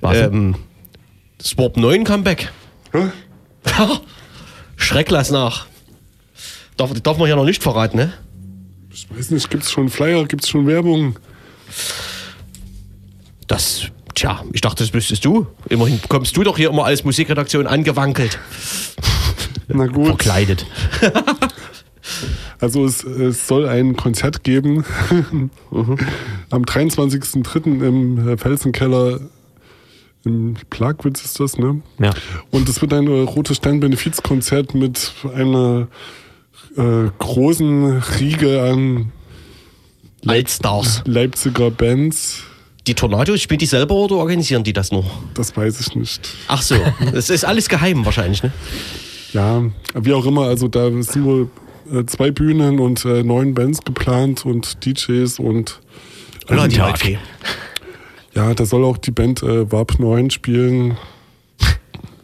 [0.00, 0.16] Was?
[0.16, 0.56] Ähm,
[1.38, 2.52] das Warp 9 Comeback.
[2.92, 3.10] Hä?
[4.76, 5.66] Schreck lass nach.
[6.76, 8.12] Darf, darf man ja noch nicht verraten, ne?
[8.90, 11.18] Ich weiß nicht, gibt's schon Flyer, gibt's schon Werbung?
[13.46, 15.46] Das, tja, ich dachte, das wüsstest du.
[15.68, 18.38] Immerhin kommst du doch hier immer als Musikredaktion angewankelt.
[19.68, 20.06] Na gut.
[20.06, 20.66] Verkleidet.
[22.60, 24.84] Also es, es soll ein Konzert geben
[26.50, 27.86] am 23.03.
[27.86, 29.20] im äh, Felsenkeller
[30.24, 31.82] im Plagwitz ist das, ne?
[31.98, 32.12] Ja.
[32.50, 35.88] Und es wird ein äh, Rote Stern Benefizkonzert mit einer
[36.76, 39.12] äh, großen Riege an
[40.26, 41.02] Altstars.
[41.06, 42.44] Leipziger Bands.
[42.86, 45.04] Die Tornados, spielen die selber oder organisieren die das nur?
[45.34, 46.34] Das weiß ich nicht.
[46.48, 46.76] Ach so,
[47.12, 48.52] das ist alles geheim wahrscheinlich, ne?
[49.32, 49.62] Ja,
[49.94, 51.50] wie auch immer, also da sind wohl
[51.90, 55.80] äh, zwei Bühnen und äh, neun Bands geplant und DJs und
[56.48, 56.78] die Tag.
[56.78, 57.18] Waldfee.
[58.34, 60.96] ja, da soll auch die Band äh, Warp 9 spielen.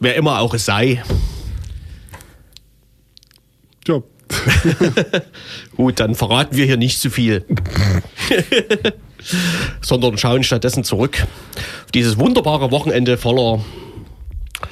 [0.01, 1.03] Wer immer auch es sei.
[3.87, 4.03] Ja,
[5.77, 7.45] Gut, dann verraten wir hier nicht zu viel.
[9.81, 11.27] Sondern schauen stattdessen zurück
[11.85, 13.65] auf dieses wunderbare Wochenende voller.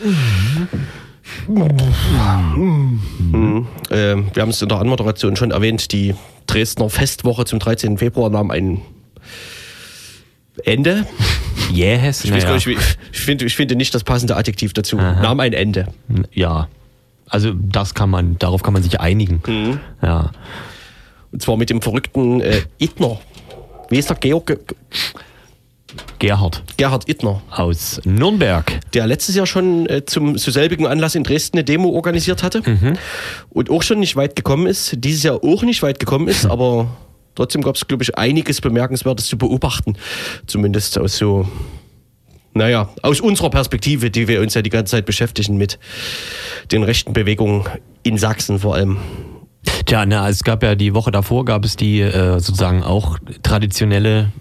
[0.02, 0.68] Mhm.
[3.90, 6.14] Äh, wir haben es in der Anmoderation schon erwähnt, die
[6.46, 7.98] Dresdner Festwoche zum 13.
[7.98, 8.82] Februar nahm ein
[10.64, 11.06] Ende.
[11.72, 12.54] Yes, Ich, naja.
[12.54, 14.96] nicht, ich, finde, ich finde nicht das passende Adjektiv dazu.
[14.96, 15.88] Nahm ein Ende.
[16.32, 16.68] Ja.
[17.28, 19.42] Also das kann man, darauf kann man sich einigen.
[19.46, 19.80] Mhm.
[20.00, 20.30] Ja.
[21.32, 23.18] Und zwar mit dem verrückten äh, Ittner.
[23.88, 24.58] Wie ist der Georg?
[26.18, 26.62] Gerhard.
[26.76, 28.80] Gerhard Ittner, aus Nürnberg.
[28.94, 32.62] der letztes Jahr schon äh, zum zu selbigen Anlass in Dresden eine Demo organisiert hatte.
[33.50, 36.88] Und auch schon nicht weit gekommen ist, dieses Jahr auch nicht weit gekommen ist, aber
[37.34, 39.96] trotzdem gab es, glaube ich, einiges Bemerkenswertes zu beobachten,
[40.46, 41.48] zumindest aus so,
[42.54, 45.78] naja, aus unserer Perspektive, die wir uns ja die ganze Zeit beschäftigen mit
[46.72, 47.64] den rechten Bewegungen
[48.02, 48.98] in Sachsen vor allem.
[49.84, 54.32] Tja, na, es gab ja die Woche davor, gab es die äh, sozusagen auch traditionelle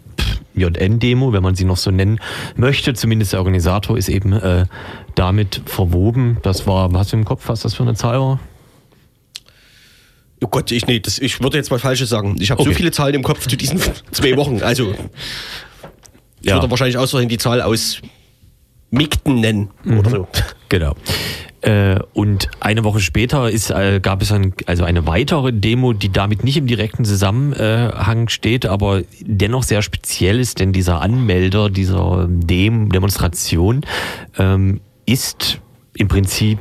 [0.56, 2.20] JN-Demo, wenn man sie noch so nennen
[2.56, 2.94] möchte.
[2.94, 4.66] Zumindest der Organisator ist eben äh,
[5.16, 6.38] damit verwoben.
[6.44, 8.40] Das war, hast du im Kopf, was das für eine Zahl war?
[10.44, 12.36] Oh Gott, ich, nee, das, ich würde jetzt mal Falsches sagen.
[12.40, 12.72] Ich habe Okay.
[12.72, 13.80] so viele Zahlen im Kopf zu diesen
[14.12, 14.62] zwei Wochen.
[14.62, 14.92] Also,
[16.42, 16.56] ich Ja.
[16.56, 18.02] würde wahrscheinlich ausreichend die Zahl aus
[18.92, 20.28] Mikten nennen oder so.
[20.70, 20.96] Genau.
[21.66, 26.12] Äh, und eine Woche später ist, äh, gab es dann also eine weitere Demo, die
[26.12, 32.28] damit nicht im direkten Zusammenhang steht, aber dennoch sehr speziell ist, denn dieser Anmelder dieser
[32.30, 33.82] Dem Demonstration
[34.38, 35.60] ähm, ist
[35.98, 36.60] im Prinzip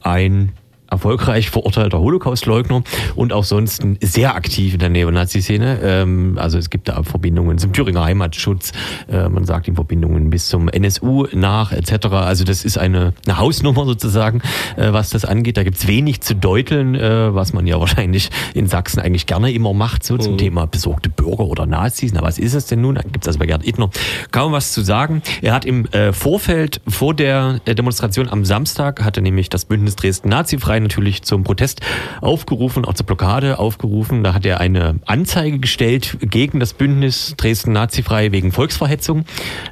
[0.00, 0.52] ein
[0.90, 2.82] erfolgreich verurteilter Holocaustleugner
[3.14, 5.80] und auch sonst sehr aktiv in der Neonazi-Szene.
[5.82, 8.72] Ähm, also es gibt da Verbindungen zum Thüringer Heimatschutz,
[9.10, 12.06] äh, man sagt ihm Verbindungen bis zum NSU nach etc.
[12.06, 14.42] Also das ist eine, eine Hausnummer sozusagen,
[14.76, 15.56] äh, was das angeht.
[15.56, 19.72] Da gibt's wenig zu deuteln, äh, was man ja wahrscheinlich in Sachsen eigentlich gerne immer
[19.72, 22.12] macht, so zum Thema besorgte Bürger oder Nazis.
[22.12, 22.96] Na, was ist es denn nun?
[22.96, 23.90] Da gibt's also bei Gerd Ittner
[24.30, 25.22] kaum was zu sagen.
[25.42, 29.96] Er hat im äh, Vorfeld vor der äh, Demonstration am Samstag, hatte nämlich das Bündnis
[29.96, 30.28] Dresden
[30.76, 31.80] Nazifrei natürlich zum Protest
[32.20, 34.22] aufgerufen, auch zur Blockade aufgerufen.
[34.22, 39.24] Da hat er eine Anzeige gestellt gegen das Bündnis Dresden Nazifrei wegen Volksverhetzung,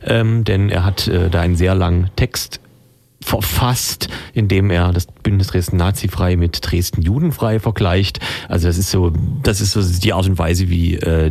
[0.04, 2.60] ähm, denn er hat äh, da einen sehr langen Text
[3.24, 8.20] verfasst, indem er das Bündnis Dresden Nazifrei mit Dresden Judenfrei vergleicht.
[8.48, 11.30] Also das ist so, das ist so die Art und Weise, wie äh,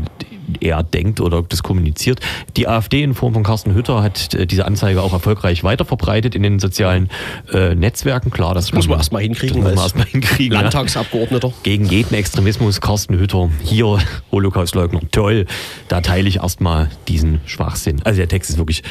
[0.59, 2.19] er denkt oder das kommuniziert.
[2.57, 6.41] Die AfD in Form von Carsten Hütter hat äh, diese Anzeige auch erfolgreich weiterverbreitet in
[6.43, 7.09] den sozialen
[7.53, 8.31] äh, Netzwerken.
[8.31, 10.53] Klar, das Muss man kann- erstmal hinkriegen Das muss man erstmal hinkriegen.
[10.55, 10.61] ja.
[10.61, 11.53] Landtagsabgeordneter.
[11.61, 13.99] Gegen jeden Extremismus, Carsten Hütter, hier
[14.31, 15.45] Holocaustleugner, toll.
[15.89, 18.01] Da teile ich erstmal diesen Schwachsinn.
[18.03, 18.81] Also der Text ist wirklich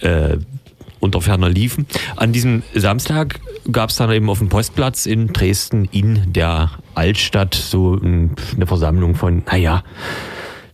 [0.00, 0.36] äh,
[1.02, 1.86] unter ferner Liefen.
[2.16, 7.54] An diesem Samstag gab es dann eben auf dem Postplatz in Dresden in der Altstadt
[7.54, 9.82] so ein, eine Versammlung von, naja,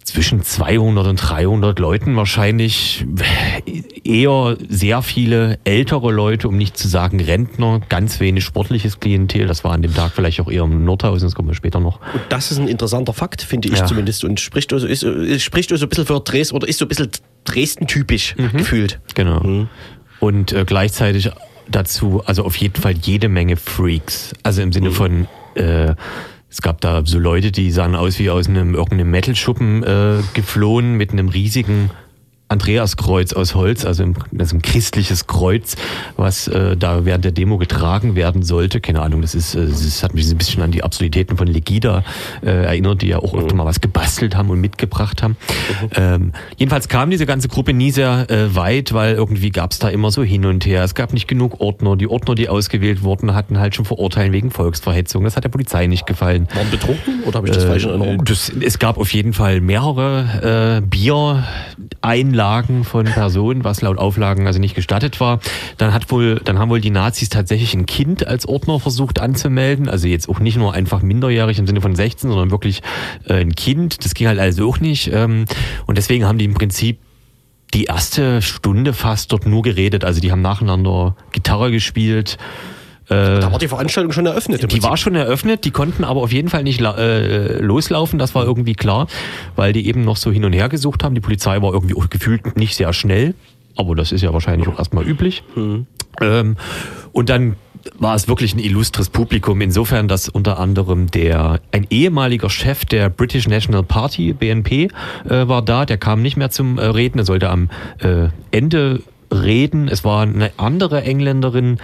[0.05, 3.05] zwischen 200 und 300 Leuten wahrscheinlich
[4.05, 9.47] eher sehr viele ältere Leute, um nicht zu sagen Rentner, ganz wenig sportliches Klientel.
[9.47, 12.01] Das war an dem Tag vielleicht auch eher im Nordhausen, das kommen wir später noch.
[12.15, 13.85] Und das ist ein interessanter Fakt, finde ich Ja.
[13.85, 14.25] zumindest.
[14.25, 16.89] Und spricht also, ist, ist, spricht also ein bisschen für Dresden oder ist so ein
[16.89, 17.11] bisschen
[17.45, 19.01] Dresden-typisch gefühlt.
[19.15, 19.67] Genau.
[20.21, 21.31] Und äh, gleichzeitig
[21.69, 24.33] dazu, also auf jeden Fall jede Menge Freaks.
[24.43, 25.95] Also im Sinne von, äh,
[26.51, 30.95] es gab da so Leute, die sahen aus wie aus einem irgendeinem Metal-Schuppen äh, geflohen
[30.95, 31.91] mit einem riesigen
[32.49, 35.77] Andreaskreuz aus Holz, also ein, christliches Kreuz,
[36.17, 38.81] was äh, da während der Demo getragen werden sollte.
[38.81, 42.05] Keine Ahnung, das ist, äh, das hat mich ein bisschen an die Absurditäten von Legida
[42.43, 45.37] äh, erinnert, die ja auch öfter mal was gebastelt haben und mitgebracht haben.
[45.95, 49.89] Ähm, jedenfalls kam diese ganze Gruppe nie sehr äh, weit, weil irgendwie gab es da
[49.89, 50.83] immer so hin und her.
[50.85, 51.97] Es gab nicht genug Ordner.
[51.97, 55.25] Die Ordner, die ausgewählt wurden, hatten halt schon Verurteilen wegen Volksverhetzung.
[55.25, 56.49] Das hat der Polizei nicht gefallen.
[56.55, 58.25] Waren betrunken oder habe ich das falsch in Erinnerung?
[58.25, 60.87] Das, es gab auf jeden Fall mehrere äh,
[62.39, 65.41] Biereinlagen von Personen, was laut Auflagen also nicht gestattet war.
[65.77, 69.89] Dann hat wohl, dann haben wohl die Nazis tatsächlich ein Kind als Ordner versucht anzumelden.
[69.89, 72.83] Also jetzt auch nicht nur einfach minderjährig im Sinne von 16, sondern wirklich
[73.27, 74.05] äh, ein Kind.
[74.05, 75.11] Das ging halt also auch nicht.
[75.13, 75.47] Ähm,
[75.87, 76.99] und deswegen haben die im Prinzip
[77.75, 80.05] die erste Stunde fast dort nur geredet.
[80.05, 82.39] Also die haben nacheinander Gitarre gespielt.
[83.09, 84.71] Da war die Veranstaltung schon eröffnet.
[84.71, 88.45] Die war schon eröffnet, die konnten aber auf jeden Fall nicht äh, loslaufen, das war
[88.45, 89.07] irgendwie klar,
[89.57, 91.15] weil die eben noch so hin und her gesucht haben.
[91.15, 93.35] Die Polizei war irgendwie gefühlt nicht sehr schnell,
[93.77, 95.43] aber das ist ja wahrscheinlich auch erstmal üblich.
[96.21, 96.57] Ähm,
[97.13, 97.57] und dann
[97.99, 103.09] war es wirklich ein illustres Publikum, insofern, dass unter anderem der ein ehemaliger Chef der
[103.09, 104.89] British National Party, BNP,
[105.29, 107.71] äh, war da, der kam nicht mehr zum äh, Reden, er sollte am
[108.01, 109.03] äh, Ende
[109.33, 109.89] reden.
[109.89, 111.79] Es war eine andere Engländerin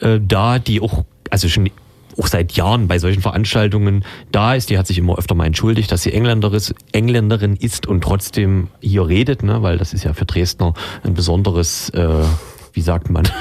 [0.00, 1.70] äh, da, die auch, also schon
[2.18, 4.70] auch seit Jahren bei solchen Veranstaltungen da ist.
[4.70, 9.42] Die hat sich immer öfter mal entschuldigt, dass sie Engländerin ist und trotzdem hier redet,
[9.42, 9.62] ne?
[9.62, 10.74] weil das ist ja für Dresdner
[11.04, 12.24] ein besonderes, äh,
[12.72, 13.28] wie sagt man?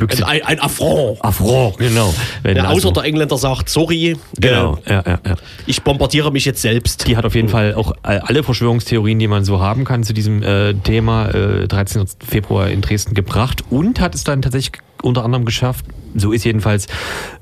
[0.00, 1.22] Büchse- ein, ein Affront.
[1.24, 2.12] Affront, genau.
[2.42, 5.34] Wenn Der also- außer der Engländer sagt, sorry, Genau, äh, ja, ja, ja.
[5.66, 7.06] ich bombardiere mich jetzt selbst.
[7.06, 10.12] Die hat auf jeden Fall auch äh, alle Verschwörungstheorien, die man so haben kann, zu
[10.12, 12.04] diesem äh, Thema äh, 13.
[12.26, 15.84] Februar in Dresden gebracht und hat es dann tatsächlich unter anderem geschafft.
[16.14, 16.88] So ist jedenfalls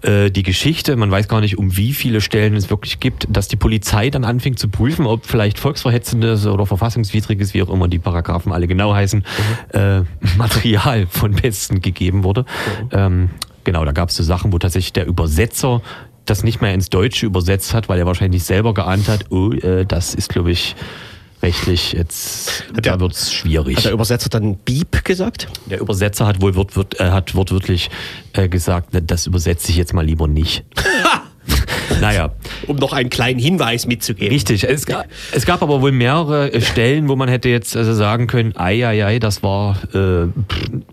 [0.03, 0.97] äh, die Geschichte.
[0.97, 4.25] Man weiß gar nicht, um wie viele Stellen es wirklich gibt, dass die Polizei dann
[4.25, 8.95] anfing zu prüfen, ob vielleicht volksverhetzendes oder verfassungswidriges, wie auch immer die Paragraphen alle genau
[8.95, 9.25] heißen,
[9.73, 10.01] äh,
[10.37, 12.45] Material von Besten gegeben wurde.
[12.93, 13.31] Ähm,
[13.65, 15.81] genau, da gab es so Sachen, wo tatsächlich der Übersetzer
[16.27, 19.87] das nicht mehr ins Deutsche übersetzt hat, weil er wahrscheinlich selber geahnt hat, oh, äh,
[19.87, 20.77] das ist, glaube ich,
[21.43, 23.78] rechtlich jetzt, Hat da wird es schwierig.
[23.78, 25.49] Hat der Übersetzer dann Beep gesagt?
[25.66, 27.91] Der Übersetzer hat wohl wort, wort, äh, hat wortwörtlich
[28.32, 30.64] äh, gesagt, "Na, das übersetze ich jetzt mal lieber nicht.
[32.01, 32.30] Naja,
[32.66, 34.32] Um noch einen kleinen Hinweis mitzugeben.
[34.32, 34.64] richtig.
[34.64, 34.86] Es,
[35.32, 38.86] es gab aber wohl mehrere äh, Stellen, wo man hätte jetzt also sagen können, ei,
[38.86, 40.28] ei, ei, das war äh,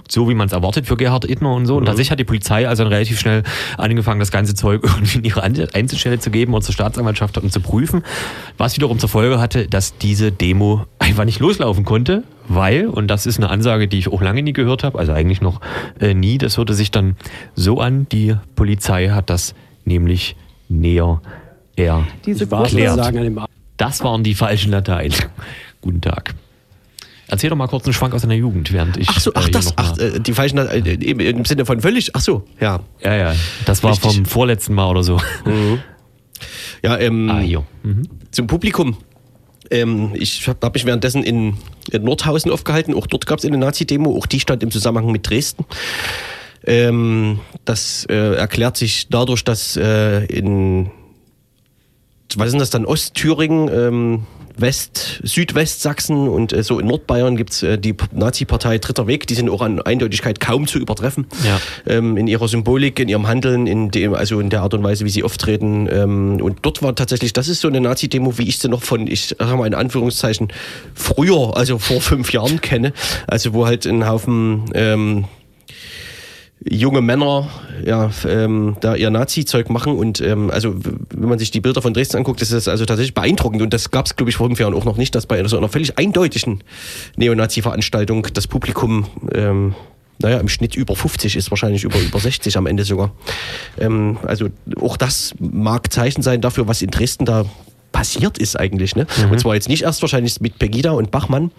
[0.09, 1.77] so, wie man es erwartet für Gerhard Ittner und so.
[1.77, 3.43] Und tatsächlich hat die Polizei also relativ schnell
[3.77, 7.59] angefangen, das ganze Zeug irgendwie in ihre Einzelstelle zu geben und zur Staatsanwaltschaft und zu
[7.59, 8.03] prüfen.
[8.57, 13.25] Was wiederum zur Folge hatte, dass diese Demo einfach nicht loslaufen konnte, weil, und das
[13.25, 15.61] ist eine Ansage, die ich auch lange nie gehört habe, also eigentlich noch
[15.99, 17.15] äh, nie, das hörte sich dann
[17.55, 20.35] so an, die Polizei hat das nämlich
[20.69, 21.21] näher
[21.75, 22.99] erklärt.
[23.77, 25.13] Das waren die falschen Latein.
[25.81, 26.35] Guten Tag.
[27.27, 29.09] Erzähl doch mal kurz einen Schwank aus deiner Jugend, während ich.
[29.09, 32.15] Ach so, äh, ach hier das, ach, äh, die falschen, äh, im, Sinne von völlig,
[32.15, 32.81] ach so, ja.
[33.03, 33.35] Ja, ja.
[33.65, 34.13] Das war Richtig.
[34.15, 35.19] vom vorletzten Mal oder so.
[36.83, 37.63] Ja, ähm, Ah, hier.
[37.83, 38.03] Mhm.
[38.31, 38.97] zum Publikum.
[39.71, 41.57] Ähm, ich habe hab mich währenddessen in,
[41.91, 42.93] in Nordhausen aufgehalten.
[42.93, 44.15] Auch dort gab es eine Nazi-Demo.
[44.15, 45.65] Auch die stand im Zusammenhang mit Dresden.
[46.65, 50.91] Ähm, das äh, erklärt sich dadurch, dass äh, in
[52.35, 54.23] was sind das dann Ostthüringen, ähm,
[54.57, 59.49] West, Südwestsachsen und äh, so in Nordbayern gibt's äh, die Nazi-Partei Dritter Weg, die sind
[59.49, 61.27] auch an Eindeutigkeit kaum zu übertreffen.
[61.43, 61.59] Ja.
[61.85, 65.05] Ähm, in ihrer Symbolik, in ihrem Handeln, in dem, also in der Art und Weise,
[65.05, 65.89] wie sie auftreten.
[65.91, 69.07] Ähm, und dort war tatsächlich, das ist so eine Nazi-Demo, wie ich sie noch von,
[69.07, 70.47] ich sag mal in Anführungszeichen,
[70.93, 72.93] früher, also vor fünf Jahren kenne.
[73.27, 75.25] Also wo halt ein Haufen ähm,
[76.63, 77.49] junge Männer
[77.85, 81.93] ja, ähm, da ihr Nazi-Zeug machen und ähm, also wenn man sich die Bilder von
[81.93, 84.59] Dresden anguckt, ist das also tatsächlich beeindruckend und das gab es glaube ich vor fünf
[84.59, 86.63] Jahren auch noch nicht, dass bei so einer völlig eindeutigen
[87.17, 89.75] Neonazi-Veranstaltung das Publikum ähm,
[90.19, 93.11] naja, im Schnitt über 50 ist, wahrscheinlich über, über 60 am Ende sogar.
[93.77, 94.47] Ähm, also
[94.79, 97.45] auch das mag Zeichen sein dafür, was in Dresden da
[97.95, 98.93] passiert ist eigentlich.
[98.97, 99.07] Ne?
[99.31, 101.51] Und zwar jetzt nicht erst wahrscheinlich mit Pegida und Bachmann,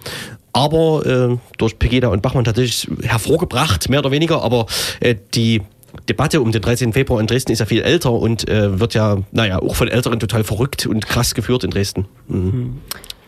[0.53, 4.43] aber äh, durch Pegida und Bachmann tatsächlich hervorgebracht, mehr oder weniger.
[4.43, 4.67] Aber
[5.01, 5.63] äh, die
[6.11, 6.93] Debatte um den 13.
[6.93, 10.21] Februar in Dresden ist ja viel älter und äh, wird ja, naja, auch von Älteren
[10.21, 12.05] total verrückt und krass geführt in Dresden.
[12.29, 12.83] Mhm.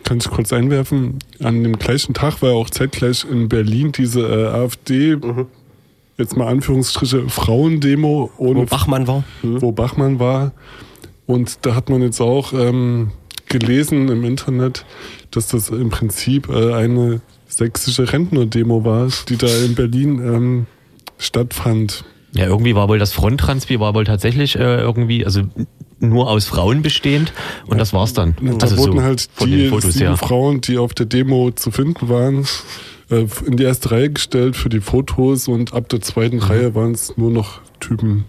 [0.05, 1.19] Kann ich kurz einwerfen?
[1.43, 5.17] An dem gleichen Tag war auch zeitgleich in Berlin diese äh, AfD,
[6.19, 9.25] jetzt mal Anführungsstriche, Frauendemo ohne Wo Bachmann war.
[9.43, 9.63] Mhm.
[9.63, 10.53] wo Bachmann war.
[11.29, 13.13] Und da hat man jetzt auch ähm,
[13.49, 14.85] gelesen im Internet,
[15.31, 20.67] dass das im Prinzip äh, eine sächsische Rentner-Demo war, die da in Berlin ähm,
[21.19, 22.05] stattfand.
[22.33, 25.43] Ja, irgendwie war wohl das Fronttranspi war wohl tatsächlich äh, irgendwie, also
[26.01, 27.33] nur aus Frauen bestehend
[27.67, 28.35] und das war's dann.
[28.41, 30.17] Da Also wurden so halt die Fotos sieben her.
[30.17, 32.47] Frauen, die auf der Demo zu finden waren,
[33.11, 36.43] äh, in die erste Reihe gestellt für die Fotos und ab der zweiten Mhm.
[36.43, 38.25] Reihe waren es nur noch Typen.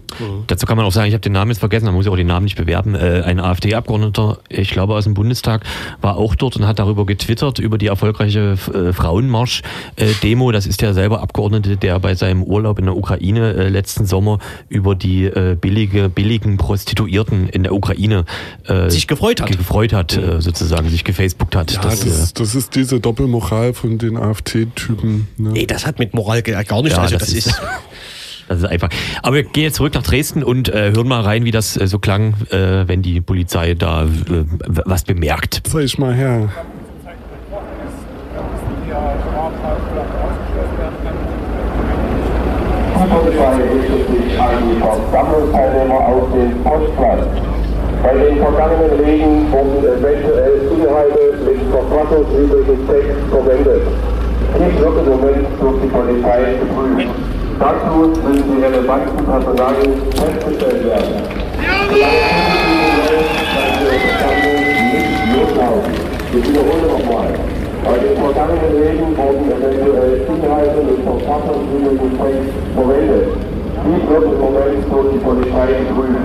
[0.46, 2.16] Dazu kann man auch sagen, ich habe den Namen jetzt vergessen, man muss ja auch
[2.16, 2.94] den Namen nicht bewerben.
[2.94, 5.64] Äh, ein AfD-Abgeordneter, ich glaube aus dem Bundestag,
[6.00, 10.52] war auch dort und hat darüber getwittert, über die erfolgreiche äh, Frauenmarsch-Demo.
[10.52, 14.38] das ist der selber Abgeordnete, der bei seinem Urlaub in der Ukraine äh, letzten Sommer
[14.68, 18.24] über die äh, billige, billigen Prostituierten in der Ukraine
[18.66, 19.48] äh, Sich gefreut hat.
[19.48, 21.72] ge- gefreut hat, äh, sozusagen, sich gefacebookt hat.
[21.72, 25.28] Ja, Das, das, äh, ist, das ist diese Doppelmoral von den AfD-Typen.
[25.36, 25.50] Ne?
[25.50, 26.96] Nee, das hat mit Moral gar nichts.
[26.96, 27.60] Ja, also das das, ist- ist
[28.50, 28.88] Das ist einfach.
[29.22, 31.86] Aber wir gehen jetzt zurück nach Dresden und äh, hören mal rein, wie das äh,
[31.86, 34.06] so klang, äh, wenn die Polizei da äh,
[34.66, 35.62] was bemerkt.
[35.68, 36.48] Zeig ich mal her.
[42.96, 47.26] Die Polizei richtet sich an die Versammlungsteilnehmer auf den Postplatz.
[48.02, 53.82] Bei den vergangenen Reden wurden eventuell Inhalte mit verfassungswidrigem Text verwendet.
[54.58, 57.39] Dies wird im Moment durch die Polizei geprüft.
[57.60, 61.12] Dazu müssen die relevanten Personalien festgestellt werden.
[66.32, 67.28] Ich wiederhole nochmal.
[67.84, 73.28] Bei den vergangenen Reden wurden eventuell Inhalte mit verfassungswidrigem Text verwendet.
[73.84, 76.16] Dies wird im Moment durch die Polizei geprüft.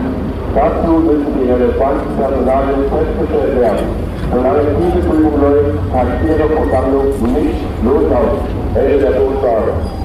[0.56, 3.88] Dazu müssen die relevanten Personalien festgestellt werden.
[4.32, 8.40] Solange diese Prüfung läuft, kann Ihre Versammlung nicht loslaufen.
[8.74, 10.05] Ende der Durchsage.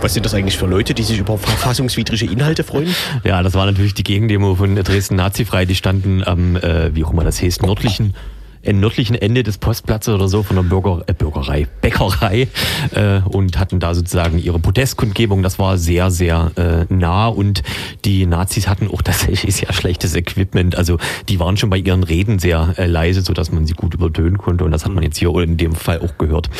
[0.00, 2.94] Was sind das eigentlich für Leute, die sich über verfassungswidrige Inhalte freuen?
[3.24, 5.64] Ja, das war natürlich die Gegendemo von Dresden Nazifrei.
[5.64, 8.14] Die standen am, äh, wie auch immer das heißt, nördlichen
[8.62, 12.48] äh, nördlichen Ende des Postplatzes oder so von der Bürger, äh, Bürgerei, Bäckerei
[12.92, 15.42] äh, und hatten da sozusagen ihre Protestkundgebung.
[15.42, 17.62] Das war sehr, sehr äh, nah und
[18.04, 20.76] die Nazis hatten auch tatsächlich sehr schlechtes Equipment.
[20.76, 24.38] Also die waren schon bei ihren Reden sehr äh, leise, sodass man sie gut übertönen
[24.38, 26.50] konnte und das hat man jetzt hier in dem Fall auch gehört.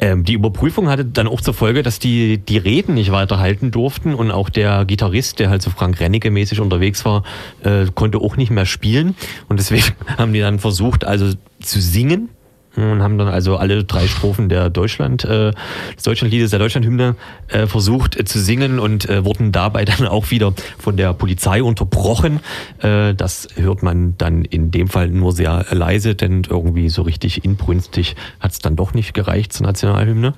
[0.00, 4.14] Ähm, die Überprüfung hatte dann auch zur Folge, dass die die Reden nicht weiterhalten durften
[4.14, 7.22] und auch der Gitarrist, der halt so Frank Rennecke mäßig unterwegs war,
[7.62, 9.14] äh, konnte auch nicht mehr spielen.
[9.48, 12.30] Und deswegen haben die dann versucht, also zu singen
[12.76, 15.52] und haben dann also alle drei Strophen der Deutschland, äh,
[15.96, 17.16] des Deutschlandliedes, der Deutschlandhymne
[17.48, 21.62] äh, versucht äh, zu singen und äh, wurden dabei dann auch wieder von der Polizei
[21.62, 22.40] unterbrochen.
[22.78, 27.44] Äh, das hört man dann in dem Fall nur sehr leise, denn irgendwie so richtig
[27.44, 30.34] inbrünstig hat es dann doch nicht gereicht zur Nationalhymne.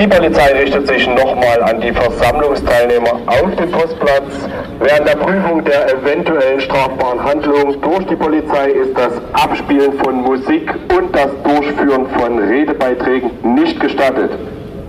[0.00, 4.48] Die Polizei richtet sich nochmal an die Versammlungsteilnehmer auf dem Postplatz.
[4.78, 10.72] Während der Prüfung der eventuellen strafbaren Handlung durch die Polizei ist das Abspielen von Musik
[10.96, 14.30] und das Durchführen von Redebeiträgen nicht gestattet.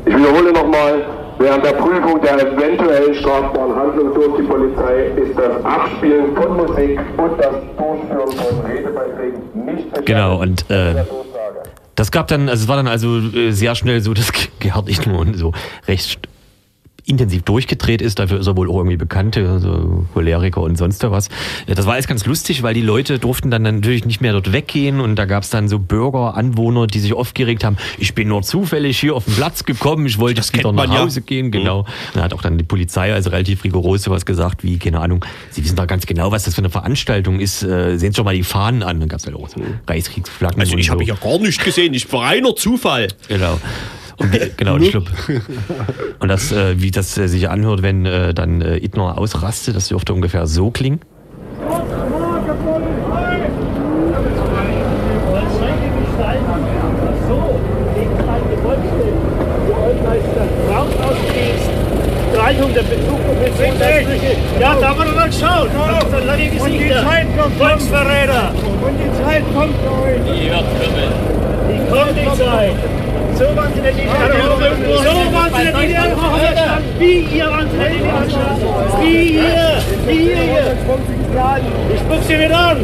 [0.05, 1.03] Ich wiederhole nochmal,
[1.39, 6.99] während der Prüfung der eventuellen strafbaren Handlung durch die Polizei ist das Abspielen von Musik
[7.18, 10.05] und das Durchführen von Redebeiträgen nicht gestattet.
[10.05, 11.03] Genau, und äh,
[11.95, 15.33] das gab dann, also es war dann also äh, sehr schnell so, dass Gerhard Ichtelmann
[15.33, 15.53] so
[15.87, 16.19] recht
[17.06, 18.20] intensiv durchgedreht ist.
[18.20, 21.30] Dafür ist er wohl auch irgendwie bekannt, so Choleriker und sonst was.
[21.68, 24.52] Ja, Das war alles ganz lustig, weil die Leute durften dann natürlich nicht mehr dort
[24.52, 28.28] weggehen und da gab es dann so Bürger, Anwohner, die sich aufgeregt haben, ich bin
[28.28, 30.99] nur zufällig hier auf den Platz gekommen, ich wollte jetzt wieder nach ja.
[30.99, 31.86] Hause gehen, genau.
[32.14, 35.64] Da hat auch dann die Polizei also relativ rigoros sowas gesagt, wie, keine Ahnung, sie
[35.64, 38.36] wissen doch ganz genau, was das für eine Veranstaltung ist, äh, sehen Sie schon mal
[38.36, 38.99] die Fahnen an.
[38.99, 40.93] Dann gab es halt auch so Reichskriegsflaggen Also ich so.
[40.93, 43.08] habe ja gar nicht gesehen, ich war reiner Zufall.
[43.28, 43.60] Genau.
[44.22, 45.05] Und, wie- genau, und ich glaub,
[46.19, 49.88] und das, äh, wie das äh, sich anhört, wenn äh, dann äh, Idner ausrastet, das
[49.88, 50.99] dürfte ungefähr so klingen.
[64.59, 65.69] Ja, da wollen wir mal schauen.
[65.72, 66.61] Ein lange Gesicht.
[66.61, 68.51] Und die Zeit kommt, Volksverräter.
[68.53, 69.74] Und die Zeit kommt,
[70.28, 71.40] Die wird kommen.
[71.72, 72.76] Die kommt die Zeit.
[73.38, 76.84] So waren sie denn nicht So waren sie denn nicht angefangen.
[76.99, 79.01] Wie ihr waren sie nicht angefangen.
[79.01, 79.82] Wie hier.
[80.07, 80.78] Wie hier.
[81.93, 82.78] Ich spuck sie wieder an.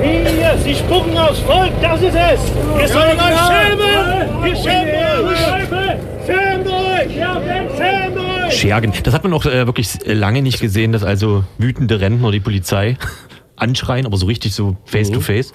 [0.00, 0.56] Wie hier.
[0.64, 1.70] Sie spucken aufs Volk.
[1.82, 2.40] Das ist es.
[2.80, 4.44] Ihr sollt euch schämen.
[4.44, 5.98] Ihr schämt euch.
[6.26, 7.12] Schämt euch.
[7.76, 8.58] Schämt euch.
[8.58, 8.92] Schergen.
[9.04, 12.96] Das hat man auch äh, wirklich lange nicht gesehen, dass also wütende Rentner die Polizei
[13.56, 15.52] anschreien, aber so richtig so face to face.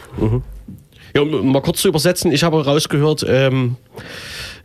[1.15, 3.75] Ja, um mal kurz zu übersetzen, ich habe rausgehört, ähm,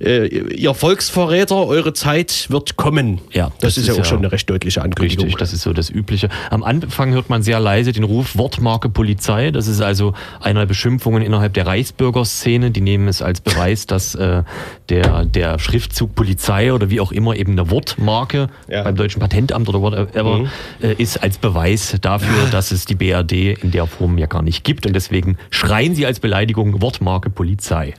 [0.00, 3.20] äh, ihr Volksverräter, eure Zeit wird kommen.
[3.32, 5.24] Ja, das, das ist ja auch ja schon eine recht deutliche Ankündigung.
[5.24, 6.28] Richtig, das ist so das Übliche.
[6.50, 9.50] Am Anfang hört man sehr leise den Ruf Wortmarke Polizei.
[9.50, 12.70] Das ist also einer der Beschimpfungen innerhalb der Reichsbürgerszene.
[12.70, 14.42] Die nehmen es als Beweis, dass äh,
[14.88, 18.82] der, der Schriftzug Polizei oder wie auch immer eben eine Wortmarke Ja.
[18.84, 20.48] beim Deutschen Patentamt oder whatever Mhm.
[20.82, 23.32] äh, ist als Beweis dafür, dass es die BRD
[23.62, 24.86] in der Form ja gar nicht gibt.
[24.86, 27.94] Und deswegen schreien sie als Beleidigung Wortmarke Polizei.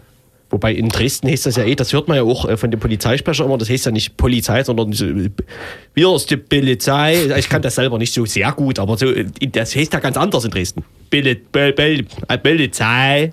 [0.52, 2.80] Wobei in Dresden heißt das ja eh, das hört man ja auch äh, von dem
[2.80, 5.30] Polizeisprecher immer, das heißt ja nicht Polizei, sondern so, äh,
[5.94, 7.28] wir ist die Polizei.
[7.38, 10.18] Ich kann das selber nicht so sehr gut, aber so, äh, das heißt ja ganz
[10.18, 10.84] anders in Dresden.
[11.12, 12.06] Poli- Pol- Pol-
[12.42, 13.32] Polizei.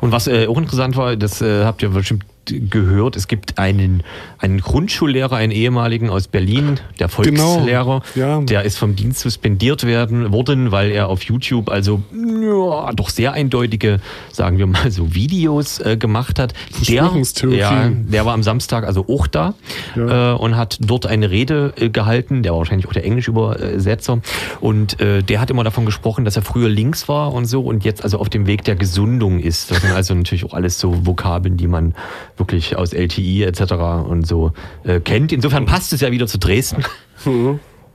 [0.00, 4.02] Und was äh, auch interessant war, das äh, habt ihr bestimmt gehört, es gibt einen,
[4.38, 8.40] einen Grundschullehrer, einen ehemaligen aus Berlin, der Volkslehrer, ja.
[8.40, 13.32] der ist vom Dienst suspendiert werden worden, weil er auf YouTube also ja, doch sehr
[13.32, 14.00] eindeutige,
[14.32, 16.54] sagen wir mal so, Videos äh, gemacht hat.
[16.88, 17.10] Der,
[17.50, 19.54] ja, der war am Samstag also auch da
[19.96, 20.32] Ja.
[20.32, 24.20] äh, und hat dort eine Rede äh, gehalten, der war wahrscheinlich auch der Englischübersetzer
[24.60, 27.84] und äh, der hat immer davon gesprochen, dass er früher links war und so und
[27.84, 29.70] jetzt also auf dem Weg der Gesundung ist.
[29.70, 31.94] Das sind also natürlich auch alles so Vokabeln, die man
[32.36, 33.72] wirklich aus LTI etc.
[34.08, 34.52] und so
[34.84, 35.32] äh, kennt.
[35.32, 36.84] Insofern passt es ja wieder zu Dresden.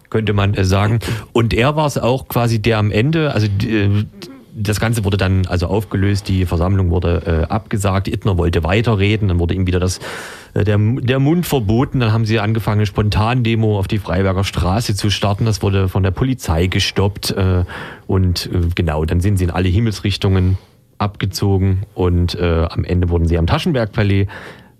[0.09, 0.99] könnte man äh, sagen.
[1.33, 4.05] Und er war es auch quasi der am Ende, also äh,
[4.61, 9.39] das Ganze wurde dann also aufgelöst, die Versammlung wurde äh, abgesagt, Ittner wollte weiterreden, dann
[9.39, 9.99] wurde ihm wieder das,
[10.53, 14.95] äh, der, der Mund verboten, dann haben sie angefangen, eine Spontandemo auf die Freiberger Straße
[14.95, 17.63] zu starten, das wurde von der Polizei gestoppt äh,
[18.07, 20.57] und genau, dann sind sie in alle Himmelsrichtungen
[20.99, 24.27] abgezogen und äh, am Ende wurden sie am Taschenbergpalais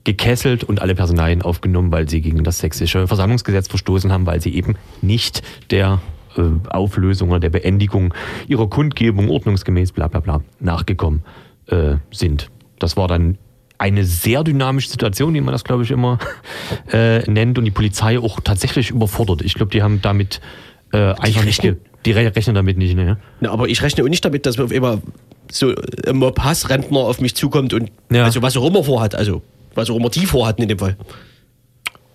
[0.04, 4.54] gekesselt und alle Personalien aufgenommen, weil sie gegen das sächsische Versammlungsgesetz verstoßen haben, weil sie
[4.54, 5.42] eben nicht
[5.72, 6.02] der
[6.38, 8.14] äh, Auflösung oder der Beendigung
[8.48, 11.24] ihrer Kundgebung ordnungsgemäß bla bla bla nachgekommen
[11.68, 12.50] äh, sind.
[12.80, 13.38] Das war dann
[13.78, 16.20] eine sehr dynamische Situation, wie man das, glaube ich, immer
[16.92, 19.42] äh, nennt und die Polizei auch tatsächlich überfordert.
[19.42, 20.42] Ich glaube, die haben damit
[20.94, 21.64] äh, einfach nicht,
[22.06, 23.18] die re rechnen damit nicht, ne?
[23.42, 25.02] Na, aber ich rechne auch nicht damit, dass auf immer
[25.52, 25.74] so
[26.08, 28.24] ein Mob Hassrentner auf mich zukommt und Ja.
[28.24, 29.42] also was auch immer vorhat, also
[29.76, 30.96] was auch immer die vorhatten in dem Fall.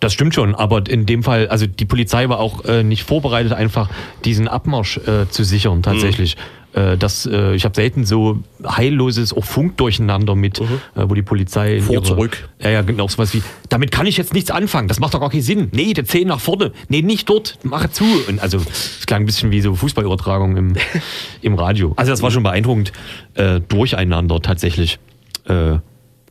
[0.05, 3.53] Das stimmt schon, aber in dem Fall, also die Polizei war auch äh, nicht vorbereitet,
[3.55, 3.89] einfach
[4.25, 6.37] diesen Abmarsch äh, zu sichern, tatsächlich.
[6.75, 11.81] Äh, das, äh, ich habe selten so heilloses auch Funkdurcheinander mit, äh, wo die Polizei.
[11.81, 12.49] Vor, ihrer- zurück.
[12.61, 15.31] Ja, ja, genau, sowas wie, damit kann ich jetzt nichts anfangen, das macht doch gar
[15.31, 15.69] keinen Sinn.
[15.73, 16.73] Nee, der Zehen nach vorne.
[16.89, 18.05] Nee, nicht dort, mache zu.
[18.29, 20.73] Und also, es klang ein bisschen wie so Fußballübertragung im,
[21.43, 21.95] im Radio.
[21.97, 22.93] Also, das war schon beeindruckend
[23.35, 24.99] äh, durcheinander tatsächlich.
[25.49, 25.79] Äh,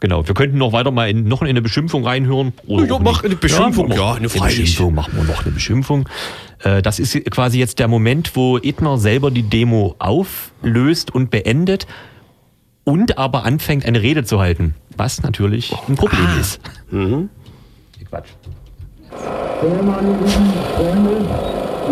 [0.04, 2.52] Genau, wir könnten noch weiter mal in, noch in eine Beschimpfung reinhören.
[2.68, 4.60] Oder Ja, mach eine Beschimpfung, ja, noch eine freilich.
[4.60, 6.10] Beschimpfung, machen wir noch eine Beschimpfung.
[6.62, 11.88] Äh, Das ist quasi jetzt der Moment, wo Edner selber die Demo auflöst und beendet
[12.84, 14.76] und aber anfängt, eine Rede zu halten.
[14.98, 16.40] Was natürlich ein Problem Ah.
[16.42, 16.60] ist.
[16.92, 17.30] Mhm.
[18.10, 18.28] Quatsch.
[19.10, 20.28] Meine lieben
[20.76, 21.16] Freunde,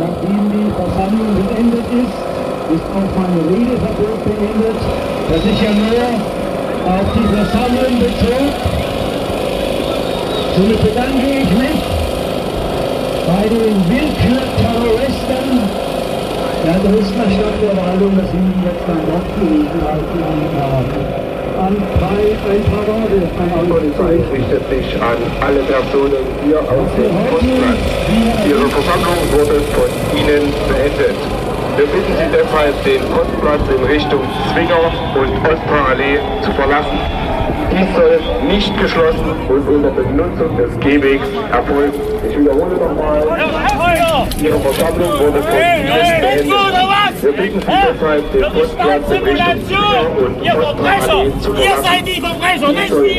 [0.01, 4.75] nachdem die Versammlung beendet ist, ist auch meine Redeverbot beendet,
[5.29, 6.40] das sich ja nur
[6.85, 8.51] auf die Versammlung bezog.
[10.55, 11.81] Somit bedanke ich mich
[13.27, 15.47] bei den Willkürterroristen
[16.65, 20.85] der Dresdner Stadtverwaltung, dass sie jetzt doch Gelegenheit gegeben haben.
[21.57, 22.23] An drei,
[22.53, 27.83] ein paar Worte an Polizei richtet sich an alle Personen hier auf dem Postplatz.
[28.47, 31.19] Ihre Versammlung wurde von Ihnen beendet.
[31.77, 36.99] Wir bitten Sie deshalb, den Postplatz in Richtung Zwinger und Ostparallee zu verlassen.
[37.71, 41.93] Dies soll nicht geschlossen und unter Benutzung des Gehwegs erfolgen.
[42.29, 43.23] Ich wiederhole nochmal,
[44.41, 47.21] Ihre Versammlung wurde von Ihnen beendet.
[47.21, 51.83] Wir bitten Sie deshalb, den Postplatz in Richtung Zwinger und Ostparallee zu Ihr verlassen.
[51.83, 53.11] seid die Verbrecher, nicht wir!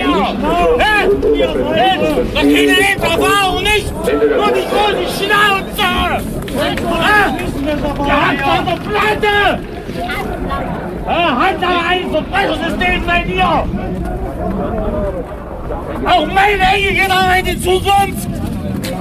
[1.34, 1.46] Ihr
[2.34, 3.92] Das ihr Gehwegs nicht Erfahrung, nicht!
[4.36, 6.41] Nur die große Schnauze!
[6.58, 6.68] Hä?
[8.06, 9.36] Ihr habt eure Platte!
[11.06, 11.22] Hä?
[11.40, 13.66] Halt aber ein Verbrechersystem seid ihr!
[16.04, 18.28] Auch meine Enkelkinder haben die Zukunft!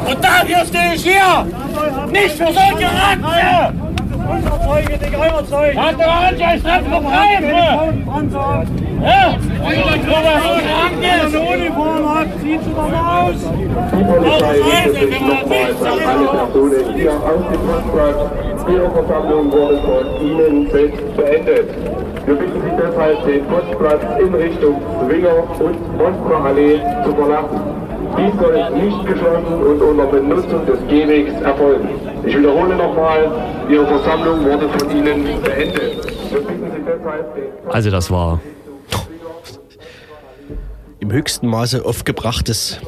[0.08, 1.46] Und dafür stehe ich hier!
[2.12, 3.74] Nicht für solche Ratze!
[4.30, 5.82] Unser Zeuge, nicht euer Zeuge.
[5.82, 8.08] Hat der Anschluss nicht begreifen!
[9.02, 9.36] Ja,
[11.32, 13.36] eine Uniform hat, zieht sie doch mal aus.
[13.36, 18.32] Die Polizei richtet sich nochmals an alle Personen hier auf dem Postplatz.
[18.70, 21.70] Ihre Versammlung wurde von Ihnen selbst beendet.
[22.26, 27.62] Wir bitten Sie deshalb, den Postplatz in Richtung Zwinger und Mostra-Allee zu verlassen.
[28.18, 31.90] Dies soll nicht geschlossen und unter Benutzung des Gehwegs erfolgen.
[32.26, 33.32] Ich wiederhole nochmal,
[33.70, 36.06] Ihre Versammlung wurde von Ihnen beendet.
[36.30, 38.40] Wir bitten Sie deshalb, den Also das war
[41.02, 42.80] Im höchsten Maße aufgebrachtes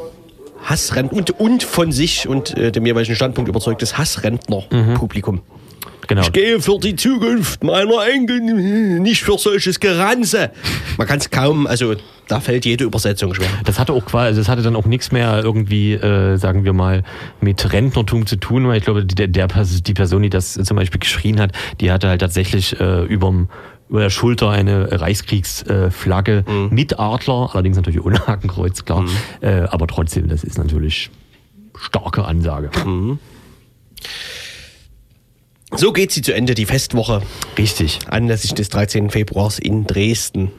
[0.64, 5.42] Hassrentner und, und von sich und äh, dem jeweiligen Standpunkt überzeugtes Hassrentner-Publikum.
[6.08, 6.22] genau.
[6.22, 10.52] Ich gehe für die Zukunft meiner Enkel, nicht für solches Geranze.
[10.98, 11.96] Man kann es kaum, also
[12.28, 13.48] da fällt jede Übersetzung schwer.
[13.66, 17.04] Das hatte auch quasi, das hatte dann auch nichts mehr irgendwie, äh, sagen wir mal,
[17.42, 21.00] mit Rentnertum zu tun, weil ich glaube, die, der, die Person, die das zum Beispiel
[21.00, 21.52] geschrien hat,
[21.82, 23.50] die hatte halt tatsächlich äh, überm,
[23.90, 29.06] über der Schulter eine Reichskriegsflagge Flagge mit Adler, allerdings natürlich ohne Hakenkreuz, klar.
[29.42, 31.10] Äh, aber trotzdem, das ist natürlich
[31.76, 32.72] starke Ansage.
[35.76, 37.24] So geht sie zu Ende, die Festwoche,
[37.58, 38.00] Richtig.
[38.08, 39.10] anlässlich des 13.
[39.10, 40.52] Februars in Dresden.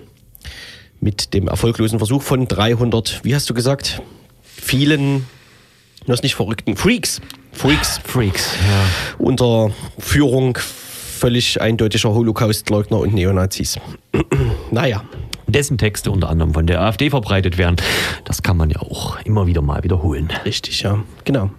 [1.01, 4.03] Mit dem erfolglosen Versuch von 300, wie hast du gesagt,
[4.43, 5.27] vielen,
[6.07, 7.21] das nicht verrückten, Freaks.
[7.53, 9.15] Freaks Freaks, ja.
[9.19, 10.59] unter Führung
[11.15, 13.79] völlig eindeutiger Holocaustleugner und Neonazis.
[14.71, 15.03] naja,
[15.47, 17.77] Dessen Texte unter anderem von der AfD verbreitet werden.
[18.25, 20.29] Das kann man ja auch immer wieder mal wiederholen.
[20.45, 21.51] richtig, ja, genau.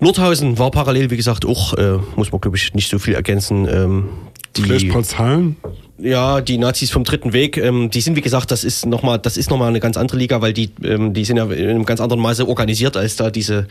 [0.00, 3.66] Nordhausen war parallel, wie gesagt, auch, äh, muss man glaube ich nicht so viel ergänzen.
[3.68, 4.08] Ähm,
[4.54, 5.56] Vielleicht ein die, paar Zahlen.
[5.98, 9.36] ja, die Nazis vom Dritten Weg, ähm, die sind wie gesagt, das ist nochmal, das
[9.36, 11.84] ist noch mal eine ganz andere Liga, weil die, ähm, die sind ja in einem
[11.84, 13.66] ganz anderen Maße organisiert als da diese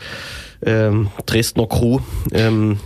[0.64, 2.00] ähm, Dresdner Crew.
[2.32, 2.78] Ähm,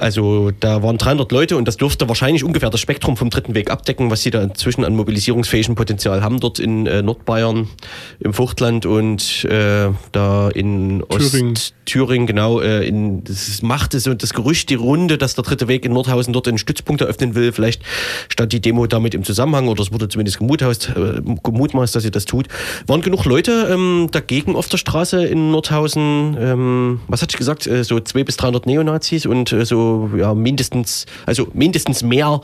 [0.00, 3.70] Also da waren 300 Leute und das dürfte wahrscheinlich ungefähr das Spektrum vom dritten Weg
[3.70, 7.68] abdecken, was sie da inzwischen an mobilisierungsfähigem Potenzial haben dort in äh, Nordbayern,
[8.20, 11.54] im Vogtland und äh, da in Thüringen.
[11.86, 12.60] Ostthüringen, genau.
[12.60, 16.32] Äh, in, das machte so das Gerücht die Runde, dass der dritte Weg in Nordhausen
[16.32, 17.52] dort einen Stützpunkt eröffnen will.
[17.52, 17.82] Vielleicht
[18.28, 22.10] stand die Demo damit im Zusammenhang oder es wurde zumindest gemutmaßt, äh, gemutmaßt dass sie
[22.10, 22.48] das tut.
[22.86, 26.36] Waren genug Leute ähm, dagegen auf der Straße in Nordhausen?
[26.38, 27.66] Ähm, was hatte ich gesagt?
[27.66, 32.40] Äh, so 200 bis 300 Neonazis und äh, so ja, mindestens, also mindestens mehr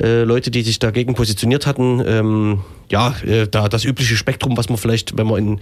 [0.00, 2.02] äh, Leute, die sich dagegen positioniert hatten.
[2.06, 5.60] Ähm, ja, äh, da das übliche Spektrum, was man vielleicht, wenn man in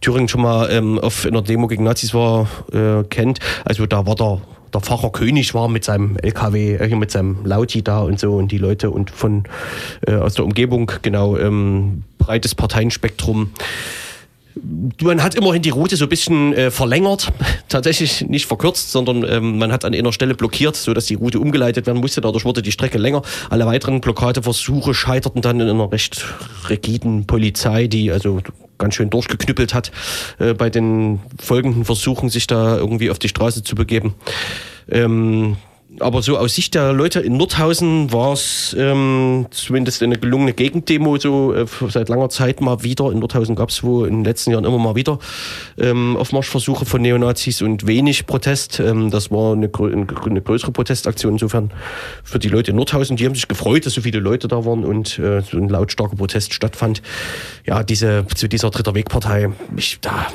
[0.00, 3.40] Thüringen schon mal ähm, auf einer Demo gegen Nazis war, äh, kennt.
[3.64, 4.40] Also da war der,
[4.72, 8.52] der Pfarrer König war mit seinem LKW, äh, mit seinem Lauti da und so und
[8.52, 9.44] die Leute und von
[10.06, 13.50] äh, aus der Umgebung, genau, ähm, breites Parteienspektrum.
[15.02, 17.32] Man hat immerhin die Route so ein bisschen äh, verlängert,
[17.68, 21.86] tatsächlich nicht verkürzt, sondern ähm, man hat an einer Stelle blockiert, sodass die Route umgeleitet
[21.86, 22.20] werden musste.
[22.20, 23.22] Dadurch wurde die Strecke länger.
[23.50, 26.24] Alle weiteren Blockadeversuche scheiterten dann in einer recht
[26.68, 28.40] rigiden Polizei, die also
[28.78, 29.90] ganz schön durchgeknüppelt hat
[30.38, 34.14] äh, bei den folgenden Versuchen, sich da irgendwie auf die Straße zu begeben.
[34.90, 35.56] Ähm,
[36.00, 41.18] aber so aus Sicht der Leute in Nordhausen war es ähm, zumindest eine gelungene Gegendemo,
[41.18, 43.10] so äh, seit langer Zeit mal wieder.
[43.10, 45.18] In Nordhausen gab es wo in den letzten Jahren immer mal wieder
[45.78, 48.80] ähm, Aufmarschversuche von Neonazis und wenig Protest.
[48.80, 51.32] Ähm, das war eine, eine größere Protestaktion.
[51.32, 51.70] Insofern
[52.22, 54.84] für die Leute in Nordhausen, die haben sich gefreut, dass so viele Leute da waren
[54.84, 57.02] und äh, so ein lautstarker Protest stattfand.
[57.66, 59.50] Ja, diese, zu dieser Dritter Wegpartei,
[60.02, 60.26] da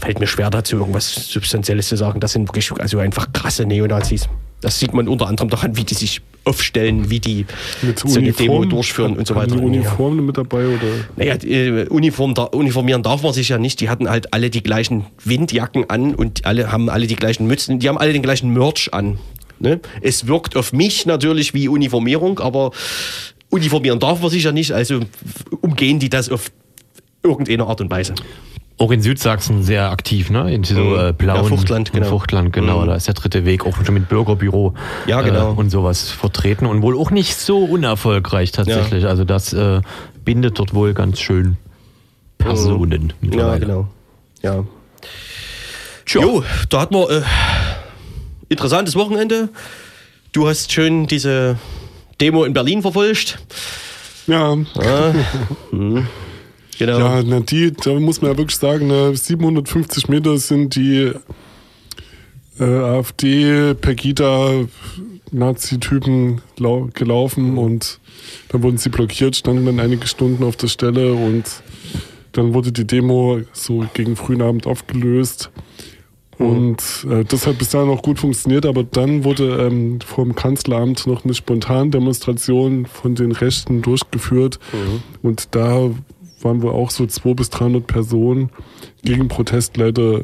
[0.00, 2.20] fällt mir schwer dazu irgendwas Substanzielles zu sagen.
[2.20, 4.28] Das sind wirklich also einfach krasse Neonazis.
[4.62, 7.46] Das sieht man unter anderem daran, wie die sich aufstellen, wie die
[7.82, 9.56] Mit so eine Demo durchführen und so Haben weiter.
[9.56, 10.86] Die Uniformen mit dabei oder?
[11.16, 13.80] Naja, äh, Uniform, da, uniformieren darf man sich ja nicht.
[13.80, 17.78] Die hatten halt alle die gleichen Windjacken an und alle haben alle die gleichen Mützen.
[17.78, 19.18] Die haben alle den gleichen Merch an.
[19.58, 19.80] Ne?
[20.00, 22.72] Es wirkt auf mich natürlich wie Uniformierung, aber
[23.50, 24.72] uniformieren darf man sich ja nicht.
[24.72, 25.00] Also
[25.60, 26.50] umgehen die das auf
[27.22, 28.14] irgendeine Art und Weise.
[28.78, 30.52] Auch in Südsachsen sehr aktiv, ne?
[30.52, 30.98] In so Mhm.
[30.98, 32.08] äh, blauen Ja, Fuchtland, in genau.
[32.08, 32.80] Fuchtland, genau.
[32.80, 32.86] Mhm.
[32.88, 34.74] Da ist der dritte Weg auch schon mit Bürgerbüro
[35.06, 35.52] Ja, genau.
[35.52, 39.06] äh, und sowas vertreten und wohl auch nicht so unerfolgreich tatsächlich.
[39.06, 39.80] Also das äh,
[40.24, 41.58] bindet dort wohl ganz schön
[42.38, 43.08] Personen.
[43.10, 43.60] Ja, mittlerweile.
[43.66, 43.88] genau.
[44.42, 44.64] Ja.
[46.08, 47.22] Jo, da hatten wir äh,
[48.48, 49.48] interessantes Wochenende.
[50.32, 51.56] Du hast schön diese
[52.20, 53.38] Demo in Berlin verfolgt.
[54.26, 55.14] Ja, Ja.
[55.70, 56.06] Hm.
[56.78, 56.98] Genau.
[56.98, 61.12] ja na die, da muss man ja wirklich sagen, ne, 750 Meter sind die
[62.58, 64.64] äh, AfD, Pegida,
[65.30, 68.00] Nazi-Typen lau gelaufen und
[68.48, 71.44] dann wurden sie blockiert, standen dann einige Stunden auf der Stelle und
[72.32, 75.50] dann wurde die Demo so gegen frühen Abend aufgelöst.
[76.38, 81.06] Und äh, das hat bis dahin auch gut funktioniert, aber dann wurde ähm, vom Kanzleramt
[81.06, 84.58] noch eine Spontandemonstration von den Rechten durchgeführt.
[85.22, 85.90] Und da
[86.44, 88.50] waren wir auch so 200 bis 300 Personen
[89.02, 90.22] gegen Protest leider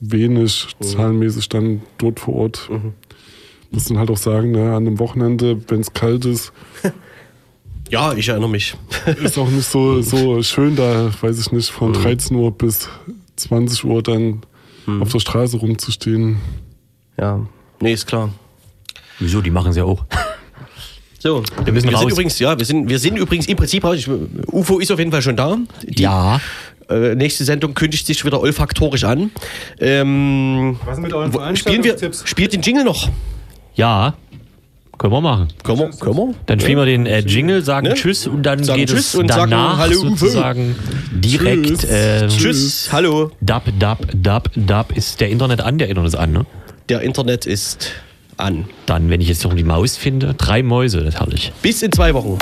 [0.00, 2.70] wenig zahlenmäßig dann dort vor Ort.
[3.70, 6.52] Muss man halt auch sagen, ne, an einem Wochenende, wenn es kalt ist,
[7.90, 8.76] Ja, ich erinnere mich.
[9.22, 12.88] ist auch nicht so, so schön da, weiß ich nicht, von 13 Uhr bis
[13.34, 14.42] 20 Uhr dann
[15.00, 16.38] auf der Straße rumzustehen.
[17.18, 17.46] Ja,
[17.80, 18.30] nee, ist klar.
[19.18, 19.40] Wieso?
[19.40, 20.04] Die machen sie ja auch.
[21.22, 22.00] So, Wir müssen wir raus.
[22.00, 23.96] sind übrigens, ja, wir sind, wir sind übrigens im Prinzip raus.
[23.96, 24.08] Ich,
[24.50, 25.56] UFO ist auf jeden Fall schon da.
[25.82, 26.40] Die, Ja.
[26.88, 29.30] Äh, nächste Sendung kündigt sich wieder olfaktorisch an.
[29.78, 32.22] Ähm, Was ist mit euren wo- spielen wir, Veranstaltungstipps?
[32.28, 33.08] spielt den Jingle noch?
[33.74, 34.14] Ja.
[34.98, 35.48] Können wir machen.
[35.62, 35.90] Können wir?
[35.90, 36.34] Können wir?
[36.46, 37.94] Dann spielen wir den äh, Jingle, sagen Ne?
[37.94, 40.08] Tschüss und dann Sagen geht Tschüss es und sagen danach Hallo, Uwe.
[40.16, 40.74] sozusagen
[41.12, 41.66] direkt.
[41.66, 41.84] Tschüss.
[41.84, 43.30] Äh, Tschüss, hallo.
[43.40, 44.92] Dub, dub, dub, dub.
[44.96, 45.78] Ist der Internet an?
[45.78, 46.44] Der Internet ist an, ne?
[46.88, 47.92] Der Internet ist
[48.42, 48.64] an.
[48.86, 51.52] Dann, wenn ich jetzt noch die Maus finde, drei Mäuse, das herrlich.
[51.62, 52.38] Bis in zwei Wochen.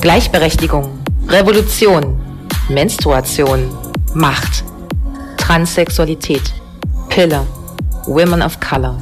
[0.00, 2.20] Gleichberechtigung, Revolution,
[2.68, 3.70] Menstruation,
[4.12, 4.62] Macht,
[5.38, 6.42] Transsexualität,
[7.08, 7.46] Pille,
[8.06, 8.96] Women of Color.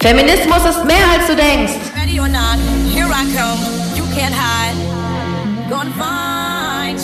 [0.00, 1.72] Feminismus ist mehr als du denkst.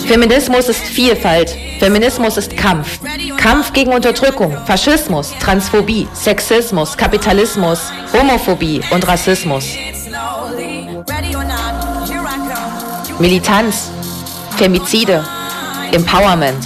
[0.07, 1.57] Feminismus ist Vielfalt.
[1.79, 2.99] Feminismus ist Kampf.
[3.37, 7.81] Kampf gegen Unterdrückung, Faschismus, Transphobie, Sexismus, Kapitalismus,
[8.13, 9.77] Homophobie und Rassismus.
[13.19, 13.91] Militanz,
[14.57, 15.25] Femizide,
[15.93, 16.65] Empowerment,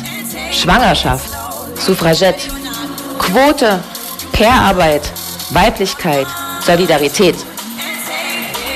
[0.53, 1.31] Schwangerschaft,
[1.77, 2.58] Suffragette,
[3.33, 3.79] Quote,
[4.33, 5.03] Care-Arbeit,
[5.51, 6.27] Weiblichkeit,
[6.65, 7.35] Solidarität.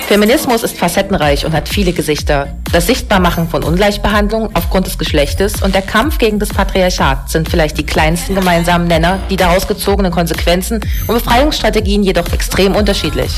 [0.08, 2.54] Feminismus ist facettenreich und hat viele Gesichter.
[2.70, 7.78] Das Sichtbarmachen von Ungleichbehandlung aufgrund des Geschlechtes und der Kampf gegen das Patriarchat sind vielleicht
[7.78, 13.32] die kleinsten gemeinsamen Nenner, die daraus gezogenen Konsequenzen und Befreiungsstrategien jedoch extrem unterschiedlich.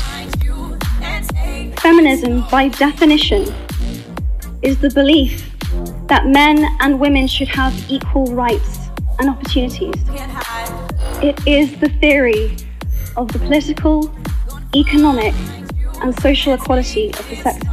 [1.81, 3.45] Feminism, by definition,
[4.63, 5.45] is the belief
[6.09, 8.89] that men and women should have equal rights
[9.19, 9.95] and opportunities.
[11.25, 12.55] It is the theory
[13.17, 14.11] of the political,
[14.75, 15.33] economic,
[16.03, 17.67] and social equality of the sexes.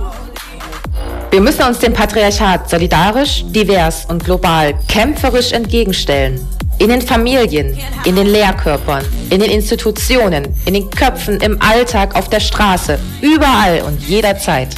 [1.31, 6.41] Wir müssen uns dem Patriarchat solidarisch, divers und global kämpferisch entgegenstellen.
[6.79, 7.77] In den Familien,
[8.07, 13.83] in den Lehrkörpern, in den Institutionen, in den Köpfen, im Alltag, auf der Straße, überall
[13.83, 14.69] und jederzeit.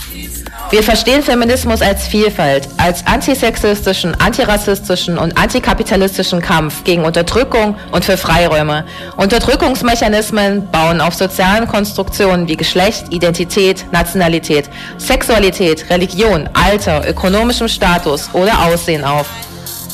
[0.71, 8.17] Wir verstehen Feminismus als Vielfalt, als antisexistischen, antirassistischen und antikapitalistischen Kampf gegen Unterdrückung und für
[8.17, 8.85] Freiräume.
[9.17, 18.65] Unterdrückungsmechanismen bauen auf sozialen Konstruktionen wie Geschlecht, Identität, Nationalität, Sexualität, Religion, Alter, ökonomischem Status oder
[18.65, 19.29] Aussehen auf.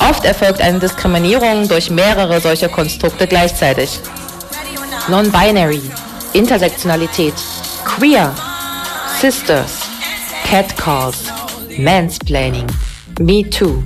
[0.09, 4.01] Oft erfolgt eine Diskriminierung durch mehrere solcher Konstrukte gleichzeitig.
[5.09, 5.83] Non-binary,
[6.33, 7.35] Intersektionalität,
[7.85, 8.33] Queer,
[9.21, 9.90] Sisters,
[10.51, 11.31] Catcalls,
[11.79, 12.69] Mansplaining,
[13.21, 13.85] Me Too.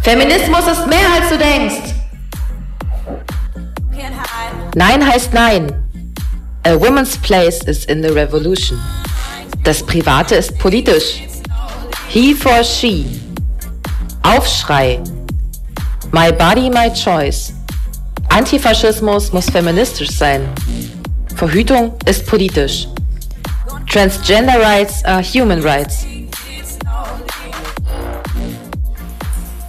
[0.00, 1.92] Feminismus ist mehr als du denkst.
[4.76, 5.72] Nein heißt Nein.
[6.64, 8.78] A woman's place is in the revolution.
[9.64, 11.24] Das Private ist politisch.
[12.06, 13.04] He for she.
[14.22, 15.00] Aufschrei.
[16.12, 17.52] My body, my choice.
[18.28, 20.48] Antifaschismus muss feministisch sein.
[21.34, 22.86] Verhütung ist politisch.
[23.86, 26.04] Transgender rights are human rights.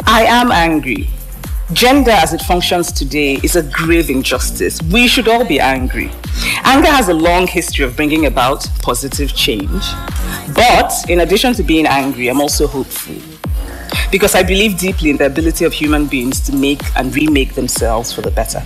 [0.08, 1.10] I am angry.
[1.74, 4.82] Gender as it functions today is a grave injustice.
[4.84, 6.12] We should all be angry.
[6.64, 9.84] Anger has a long history of bringing about positive change.
[10.56, 13.16] But in addition to being angry, I'm also hopeful.
[14.12, 18.14] Because I believe deeply in the ability of human beings to make and remake themselves
[18.14, 18.62] for the better.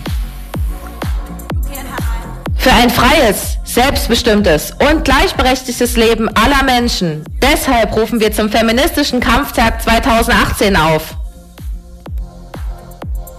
[2.70, 7.24] Für ein freies, selbstbestimmtes und gleichberechtigtes Leben aller Menschen.
[7.42, 11.16] Deshalb rufen wir zum feministischen Kampftag 2018 auf.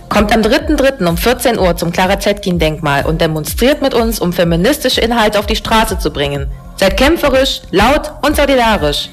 [0.09, 1.07] Kommt am 3.3.
[1.07, 5.55] um 14 Uhr zum Clara Zetkin-Denkmal und demonstriert mit uns, um feministische Inhalte auf die
[5.55, 6.51] Straße zu bringen.
[6.75, 9.11] Seid kämpferisch, laut und solidarisch.